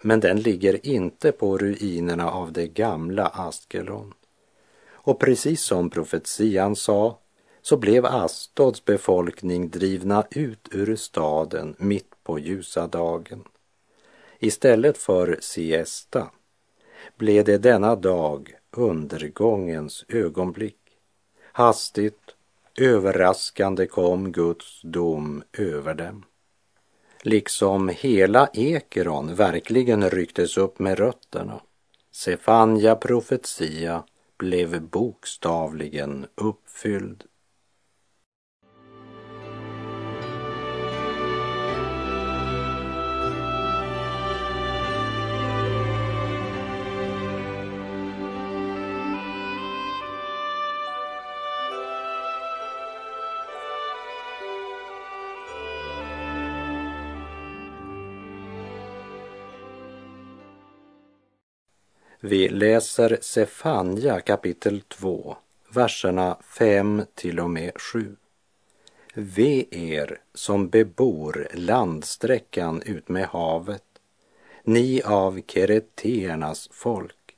men 0.02 0.20
den 0.20 0.40
ligger 0.40 0.86
inte 0.86 1.32
på 1.32 1.58
ruinerna 1.58 2.30
av 2.30 2.52
det 2.52 2.66
gamla 2.66 3.26
Askelon. 3.26 4.14
Och 4.90 5.20
precis 5.20 5.62
som 5.62 5.90
profetian 5.90 6.76
sa 6.76 7.18
så 7.62 7.76
blev 7.76 8.06
Astods 8.06 8.84
befolkning 8.84 9.70
drivna 9.70 10.24
ut 10.30 10.68
ur 10.72 10.96
staden 10.96 11.74
mitt 11.78 12.10
på 12.22 12.38
ljusa 12.38 12.86
dagen. 12.86 13.44
Istället 14.38 14.98
för 14.98 15.38
siesta 15.40 16.30
blev 17.16 17.44
det 17.44 17.58
denna 17.58 17.96
dag 17.96 18.54
undergångens 18.70 20.04
ögonblick. 20.08 20.78
Hastigt, 21.52 22.36
överraskande 22.78 23.86
kom 23.86 24.32
Guds 24.32 24.80
dom 24.82 25.42
över 25.52 25.94
dem. 25.94 26.24
Liksom 27.22 27.88
hela 27.88 28.48
Ekeron 28.52 29.34
verkligen 29.34 30.10
rycktes 30.10 30.56
upp 30.56 30.78
med 30.78 30.98
rötterna. 30.98 31.60
Sefanja 32.12 32.94
profetia 32.94 34.04
blev 34.38 34.82
bokstavligen 34.82 36.26
uppfylld. 36.34 37.24
Vi 62.20 62.48
läser 62.48 63.18
Sefanja 63.20 64.20
kapitel 64.20 64.80
2, 64.80 65.36
verserna 65.74 66.36
5 66.42 67.02
till 67.14 67.40
och 67.40 67.50
med 67.50 67.80
7. 67.80 68.16
Ve 69.14 69.66
er 69.70 70.20
som 70.34 70.68
bebor 70.68 71.48
landsträckan 71.54 72.82
ut 72.82 73.08
med 73.08 73.26
havet, 73.26 73.84
ni 74.64 75.02
av 75.02 75.40
kereternas 75.46 76.68
folk. 76.72 77.36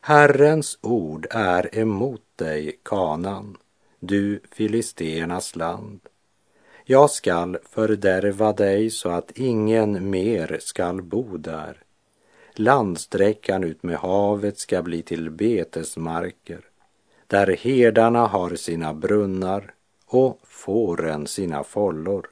Herrens 0.00 0.78
ord 0.80 1.26
är 1.30 1.78
emot 1.78 2.24
dig, 2.36 2.80
kanan, 2.82 3.56
du 4.00 4.40
filisternas 4.52 5.56
land. 5.56 6.00
Jag 6.84 7.10
skall 7.10 7.58
fördärva 7.70 8.52
dig 8.52 8.90
så 8.90 9.08
att 9.08 9.38
ingen 9.38 10.10
mer 10.10 10.58
skall 10.60 11.02
bo 11.02 11.36
där 11.36 11.83
Landsträckan 12.56 13.64
ut 13.64 13.82
med 13.82 13.96
havet 13.96 14.58
ska 14.58 14.82
bli 14.82 15.02
till 15.02 15.30
betesmarker, 15.30 16.60
där 17.26 17.46
herdarna 17.56 18.26
har 18.26 18.56
sina 18.56 18.94
brunnar 18.94 19.74
och 20.06 20.40
fåren 20.44 21.26
sina 21.26 21.64
follor. 21.64 22.30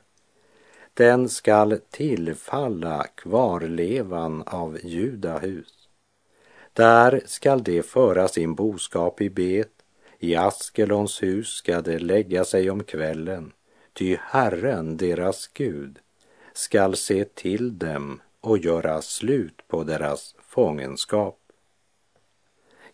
Den 0.94 1.28
skall 1.28 1.78
tillfalla 1.90 3.06
kvarlevan 3.14 4.42
av 4.42 4.78
judahus. 4.82 5.88
Där 6.72 7.22
skall 7.26 7.62
de 7.62 7.82
föra 7.82 8.28
sin 8.28 8.54
boskap 8.54 9.20
i 9.20 9.30
bet, 9.30 9.72
i 10.18 10.36
Askelons 10.36 11.22
hus 11.22 11.48
ska 11.48 11.80
de 11.80 11.98
lägga 11.98 12.44
sig 12.44 12.70
om 12.70 12.84
kvällen, 12.84 13.52
ty 13.92 14.16
Herren, 14.20 14.96
deras 14.96 15.46
Gud, 15.46 15.98
skall 16.52 16.96
se 16.96 17.24
till 17.24 17.78
dem 17.78 18.20
och 18.42 18.58
göra 18.58 19.02
slut 19.02 19.62
på 19.68 19.84
deras 19.84 20.34
fångenskap. 20.48 21.38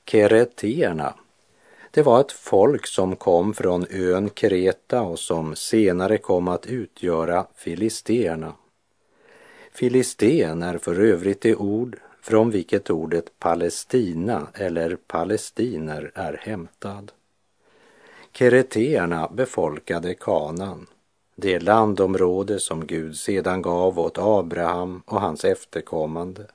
Kereterna, 0.07 1.15
det 1.91 2.03
var 2.03 2.21
ett 2.21 2.33
folk 2.33 2.87
som 2.87 3.17
kom 3.17 3.55
från 3.55 3.87
ön 3.91 4.31
Kreta 4.31 5.03
och 5.03 5.19
som 5.19 5.57
senare 5.57 6.19
kom 6.19 6.49
att 6.49 6.67
utgöra 6.67 7.47
filisterna. 7.55 8.55
Filisten 9.73 10.63
är 10.63 10.79
för 10.79 11.01
övrigt 11.01 11.41
det 11.41 11.57
ord 11.57 11.97
från 12.21 12.51
vilket 12.51 12.91
ordet 12.91 13.39
Palestina 13.39 14.47
eller 14.55 14.97
palestiner 14.97 16.13
är 16.15 16.37
hämtad. 16.43 17.13
Kereterna 18.33 19.29
befolkade 19.29 20.15
Kanan 20.15 20.87
det 21.41 21.59
landområde 21.59 22.61
som 22.61 22.87
Gud 22.87 23.17
sedan 23.17 23.63
gav 23.63 23.99
åt 23.99 24.19
Abraham 24.19 25.03
och 25.07 25.21
hans 25.21 25.45
efterkommande. 25.45 26.47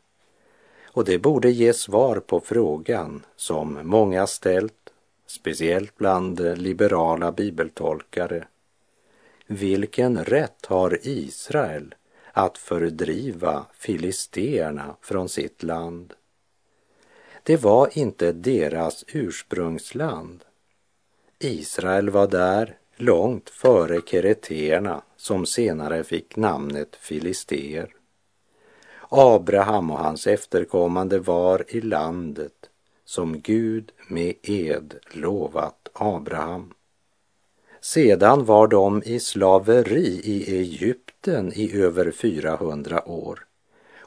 Och 0.85 1.05
det 1.05 1.19
borde 1.19 1.51
ge 1.51 1.73
svar 1.73 2.19
på 2.19 2.39
frågan 2.39 3.25
som 3.35 3.79
många 3.83 4.27
ställt, 4.27 4.89
speciellt 5.27 5.97
bland 5.97 6.57
liberala 6.57 7.31
bibeltolkare. 7.31 8.47
Vilken 9.47 10.23
rätt 10.23 10.65
har 10.65 10.99
Israel 11.01 11.95
att 12.31 12.57
fördriva 12.57 13.65
filisterna 13.73 14.95
från 15.01 15.29
sitt 15.29 15.63
land? 15.63 16.13
Det 17.43 17.57
var 17.57 17.97
inte 17.97 18.31
deras 18.31 19.05
ursprungsland. 19.07 20.43
Israel 21.39 22.09
var 22.09 22.27
där 22.27 22.77
långt 23.05 23.49
före 23.49 24.01
kereterna 24.05 25.01
som 25.17 25.45
senare 25.45 26.03
fick 26.03 26.35
namnet 26.35 26.95
filister. 26.95 27.95
Abraham 29.09 29.91
och 29.91 29.99
hans 29.99 30.27
efterkommande 30.27 31.19
var 31.19 31.65
i 31.67 31.81
landet 31.81 32.69
som 33.05 33.39
Gud 33.39 33.91
med 34.07 34.33
ed 34.41 34.93
lovat 35.11 35.89
Abraham. 35.93 36.73
Sedan 37.81 38.45
var 38.45 38.67
de 38.67 39.03
i 39.05 39.19
slaveri 39.19 40.21
i 40.23 40.59
Egypten 40.59 41.53
i 41.53 41.81
över 41.81 42.11
400 42.11 43.09
år 43.09 43.45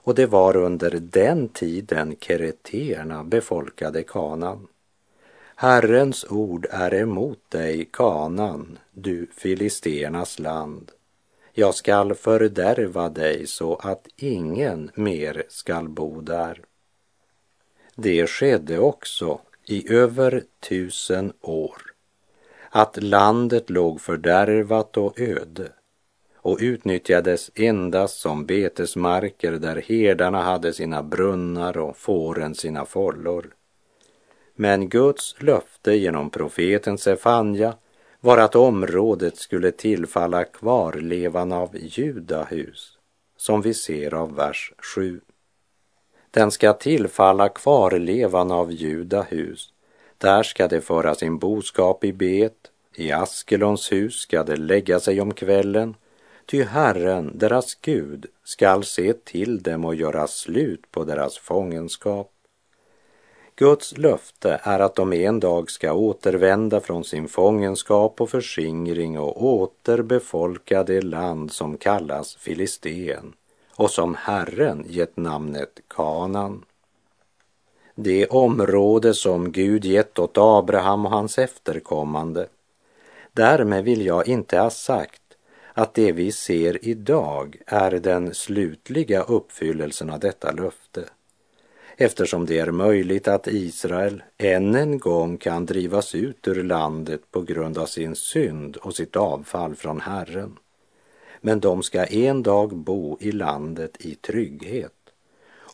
och 0.07 0.15
det 0.15 0.27
var 0.27 0.57
under 0.57 0.91
den 0.91 1.49
tiden 1.49 2.17
kereterna 2.21 3.25
befolkade 3.25 4.03
Kanan. 4.03 4.69
Herrens 5.57 6.27
ord 6.31 6.67
är 6.71 6.95
emot 6.95 7.39
dig, 7.49 7.89
Kanan, 7.93 8.79
du 8.99 9.27
filisternas 9.37 10.39
land. 10.39 10.93
Jag 11.53 11.75
skall 11.75 12.15
fördärva 12.15 13.09
dig 13.09 13.47
så 13.47 13.77
att 13.77 14.09
ingen 14.17 14.91
mer 14.95 15.45
skall 15.49 15.89
bo 15.89 16.21
där. 16.21 16.61
Det 17.95 18.27
skedde 18.27 18.79
också 18.79 19.41
i 19.67 19.93
över 19.93 20.45
tusen 20.61 21.33
år 21.41 21.83
att 22.71 23.03
landet 23.03 23.71
låg 23.71 24.01
fördärvat 24.01 24.97
och 24.97 25.21
öde 25.21 25.73
och 26.37 26.59
utnyttjades 26.61 27.51
endast 27.55 28.21
som 28.21 28.47
betesmarker 28.47 29.53
där 29.53 29.83
herdarna 29.89 30.43
hade 30.43 30.73
sina 30.73 31.03
brunnar 31.03 31.79
och 31.79 31.97
fåren 31.97 32.55
sina 32.55 32.85
follor. 32.85 33.55
Men 34.55 34.89
Guds 34.89 35.37
löfte 35.39 35.93
genom 35.93 36.31
profeten 36.31 36.99
Sefanja 36.99 37.75
var 38.27 38.39
att 38.39 38.55
området 38.55 39.37
skulle 39.37 39.73
tillfalla 39.73 40.45
kvarlevan 40.45 41.53
av 41.53 41.77
Judahus, 41.77 42.99
som 43.37 43.63
vi 43.63 43.75
ser 43.75 44.15
av 44.15 44.35
vers 44.35 44.73
7. 44.79 45.21
Den 46.31 46.51
ska 46.51 46.73
tillfalla 46.73 47.49
kvarlevan 47.49 48.51
av 48.53 48.73
Judahus. 48.73 49.73
Där 50.19 50.43
ska 50.43 50.69
det 50.69 50.81
föra 50.81 51.15
sin 51.15 51.39
boskap 51.39 52.05
i 52.05 52.13
bet, 52.13 52.71
i 52.95 53.13
Askelons 53.13 53.93
hus 53.93 54.15
ska 54.15 54.43
det 54.45 54.57
lägga 54.57 55.01
sig 55.01 55.21
om 55.21 55.35
kvällen, 55.35 55.95
ty 56.47 56.63
Herren, 56.63 57.39
deras 57.39 57.75
Gud, 57.75 58.27
skall 58.45 58.85
se 58.85 59.13
till 59.13 59.63
dem 59.63 59.85
och 59.85 59.95
göra 59.95 60.27
slut 60.27 60.91
på 60.91 61.05
deras 61.05 61.39
fångenskap. 61.39 62.36
Guds 63.59 63.99
löfte 63.99 64.61
är 64.63 64.81
att 64.81 64.95
de 64.95 65.13
en 65.13 65.41
dag 65.41 65.71
ska 65.71 65.93
återvända 65.93 66.81
från 66.81 67.05
sin 67.05 67.29
fångenskap 67.29 68.21
och 68.21 68.31
förskingring 68.31 69.19
och 69.19 69.45
återbefolka 69.45 70.85
det 70.85 71.01
land 71.01 71.53
som 71.53 71.77
kallas 71.77 72.37
Filisteen 72.37 73.33
och 73.71 73.91
som 73.91 74.15
Herren 74.15 74.85
gett 74.89 75.17
namnet 75.17 75.81
Kanan. 75.89 76.65
Det 77.95 78.27
område 78.27 79.15
som 79.15 79.53
Gud 79.53 79.85
gett 79.85 80.19
åt 80.19 80.39
Abraham 80.39 81.07
och 81.07 81.13
hans 81.13 81.39
efterkommande. 81.39 82.49
Därmed 83.33 83.85
vill 83.85 84.07
jag 84.07 84.29
inte 84.29 84.59
ha 84.59 84.71
sagt 84.71 85.23
att 85.73 85.95
det 85.95 86.13
vi 86.13 86.33
ser 86.33 86.85
idag 86.85 87.57
är 87.67 87.91
den 87.91 88.35
slutliga 88.35 89.23
uppfyllelsen 89.23 90.11
av 90.11 90.21
detta 90.21 90.53
löfte 90.53 91.05
eftersom 91.97 92.47
det 92.47 92.59
är 92.59 92.71
möjligt 92.71 93.29
att 93.29 93.47
Israel 93.47 94.23
än 94.39 94.75
en 94.75 94.99
gång 94.99 95.39
kan 95.39 95.67
drivas 95.67 96.15
ut 96.15 96.49
ur 96.49 96.63
landet 96.63 97.21
på 97.31 97.43
grund 97.43 97.79
av 97.79 97.87
sin 97.87 98.17
synd 98.17 98.77
och 98.77 98.97
sitt 98.97 99.17
avfall 99.17 99.75
från 99.77 100.01
Herren. 100.01 100.57
Men 101.41 101.61
de 101.61 101.83
ska 101.83 102.05
en 102.05 102.43
dag 102.43 102.77
bo 102.77 103.19
i 103.21 103.33
landet 103.33 103.97
i 103.99 104.15
trygghet 104.15 104.93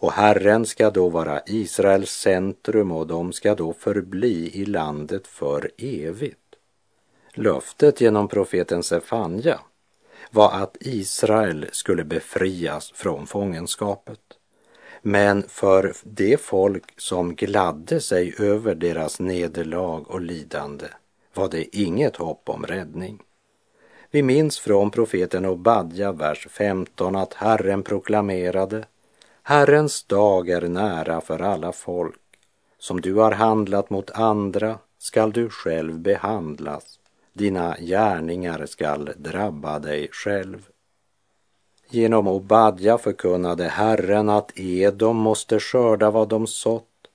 och 0.03 0.13
Herren 0.13 0.67
ska 0.67 0.91
då 0.91 1.09
vara 1.09 1.41
Israels 1.47 2.11
centrum 2.11 2.93
och 2.93 3.07
de 3.07 3.33
ska 3.33 3.55
då 3.55 3.73
förbli 3.73 4.51
i 4.55 4.65
landet 4.65 5.27
för 5.27 5.71
evigt. 5.79 6.39
Löftet 7.35 8.01
genom 8.01 8.29
profeten 8.29 8.83
Sefanja 8.83 9.61
var 10.31 10.53
att 10.53 10.77
Israel 10.81 11.67
skulle 11.73 12.05
befrias 12.05 12.93
från 12.95 13.27
fångenskapet. 13.27 14.21
Men 15.03 15.43
för 15.49 15.95
det 16.03 16.41
folk 16.41 17.01
som 17.01 17.35
gladde 17.35 18.01
sig 18.01 18.35
över 18.39 18.75
deras 18.75 19.21
nederlag 19.21 20.05
och 20.07 20.21
lidande 20.21 20.87
var 21.35 21.49
det 21.49 21.77
inget 21.77 22.17
hopp 22.17 22.49
om 22.49 22.67
räddning. 22.67 23.23
Vi 24.11 24.23
minns 24.23 24.59
från 24.59 24.91
profeten 24.91 25.47
Obadja, 25.47 26.13
vers 26.13 26.47
15, 26.51 27.17
att 27.17 27.35
Herren 27.35 27.83
proklamerade 27.83 28.85
Herrens 29.43 30.05
dag 30.05 30.49
är 30.49 30.61
nära 30.69 31.21
för 31.21 31.43
alla 31.43 31.73
folk. 31.73 32.21
Som 32.79 33.01
du 33.01 33.15
har 33.15 33.33
handlat 33.33 33.91
mot 33.91 34.11
andra 34.11 34.79
skall 34.99 35.33
du 35.33 35.49
själv 35.49 35.99
behandlas. 35.99 36.99
Dina 37.33 37.77
gärningar 37.81 38.67
skall 38.67 39.11
drabba 39.17 39.79
dig 39.79 40.09
själv. 40.13 40.69
Genom 41.95 42.29
Obadja 42.29 42.99
förkunnade 42.99 43.65
Herren 43.65 44.29
att 44.29 44.59
Edom 44.59 45.17
måste 45.17 45.61
skörda 45.61 46.11
vad 46.11 46.29
de 46.29 46.47
sått. 46.47 47.09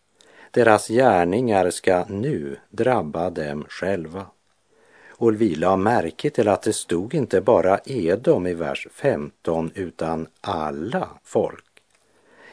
Deras 0.51 0.87
gärningar 0.87 1.69
ska 1.69 2.05
nu 2.09 2.57
drabba 2.69 3.29
dem 3.29 3.65
själva. 3.69 4.25
Och 5.09 5.41
vi 5.41 5.55
la 5.55 5.77
märke 5.77 6.29
till 6.29 6.47
att 6.47 6.61
det 6.61 6.73
stod 6.73 7.13
inte 7.13 7.41
bara 7.41 7.79
Edom 7.85 8.47
i 8.47 8.53
vers 8.53 8.87
15 8.91 9.71
utan 9.75 10.27
alla 10.41 11.09
folk. 11.23 11.65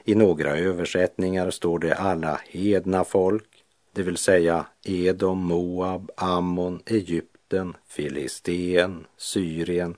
I 0.04 0.14
några 0.14 0.56
översättningar 0.56 1.50
står 1.50 1.78
det 1.78 1.94
alla 1.94 2.40
hedna 2.48 3.04
folk, 3.04 3.64
det 3.92 4.02
vill 4.02 4.16
säga 4.16 4.66
Edom, 4.84 5.38
Moab, 5.38 6.10
Ammon, 6.16 6.80
Egypten, 6.86 7.76
Filisteen, 7.86 9.06
Syrien, 9.16 9.94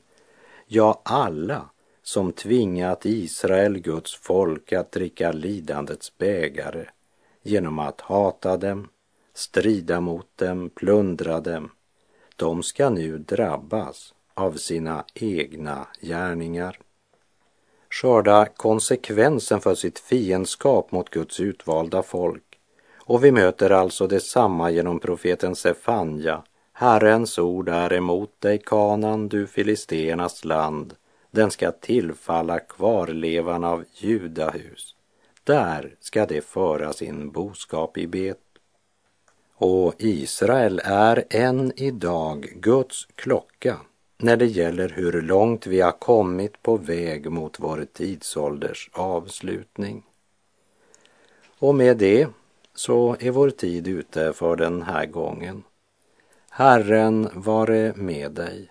ja 0.66 1.00
alla 1.04 1.68
som 2.06 2.32
tvingat 2.32 3.06
Israel, 3.06 3.78
Guds 3.78 4.14
folk, 4.14 4.72
att 4.72 4.92
dricka 4.92 5.32
lidandets 5.32 6.18
bägare 6.18 6.86
genom 7.42 7.78
att 7.78 8.00
hata 8.00 8.56
dem, 8.56 8.88
strida 9.34 10.00
mot 10.00 10.36
dem, 10.36 10.70
plundra 10.70 11.40
dem. 11.40 11.70
De 12.36 12.62
ska 12.62 12.90
nu 12.90 13.18
drabbas 13.18 14.14
av 14.34 14.52
sina 14.52 15.04
egna 15.14 15.86
gärningar. 16.00 16.78
Skörda 17.90 18.46
konsekvensen 18.46 19.60
för 19.60 19.74
sitt 19.74 19.98
fiendskap 19.98 20.92
mot 20.92 21.10
Guds 21.10 21.40
utvalda 21.40 22.02
folk. 22.02 22.58
Och 22.96 23.24
vi 23.24 23.32
möter 23.32 23.70
alltså 23.70 24.06
detsamma 24.06 24.70
genom 24.70 25.00
profeten 25.00 25.56
Sefanja. 25.56 26.42
Herrens 26.72 27.38
ord 27.38 27.68
är 27.68 27.92
emot 27.92 28.40
dig, 28.40 28.58
Kanan, 28.58 29.28
du 29.28 29.46
filisternas 29.46 30.44
land 30.44 30.94
den 31.36 31.50
ska 31.50 31.72
tillfalla 31.72 32.58
kvarlevan 32.58 33.64
av 33.64 33.84
Judahus. 33.94 34.94
Där 35.44 35.94
ska 36.00 36.26
de 36.26 36.40
föra 36.40 36.92
sin 36.92 37.30
boskap 37.30 37.98
i 37.98 38.06
bet. 38.06 38.38
Och 39.54 39.94
Israel 39.98 40.80
är 40.84 41.24
än 41.30 41.72
idag 41.76 42.48
Guds 42.54 43.08
klocka 43.14 43.76
när 44.18 44.36
det 44.36 44.46
gäller 44.46 44.88
hur 44.88 45.22
långt 45.22 45.66
vi 45.66 45.80
har 45.80 45.92
kommit 45.92 46.62
på 46.62 46.76
väg 46.76 47.30
mot 47.30 47.60
vår 47.60 47.86
tidsålders 47.92 48.90
avslutning. 48.92 50.02
Och 51.58 51.74
med 51.74 51.96
det 51.96 52.28
så 52.74 53.16
är 53.20 53.30
vår 53.30 53.50
tid 53.50 53.88
ute 53.88 54.32
för 54.32 54.56
den 54.56 54.82
här 54.82 55.06
gången. 55.06 55.62
Herren 56.50 57.28
vare 57.34 57.92
med 57.96 58.32
dig. 58.32 58.70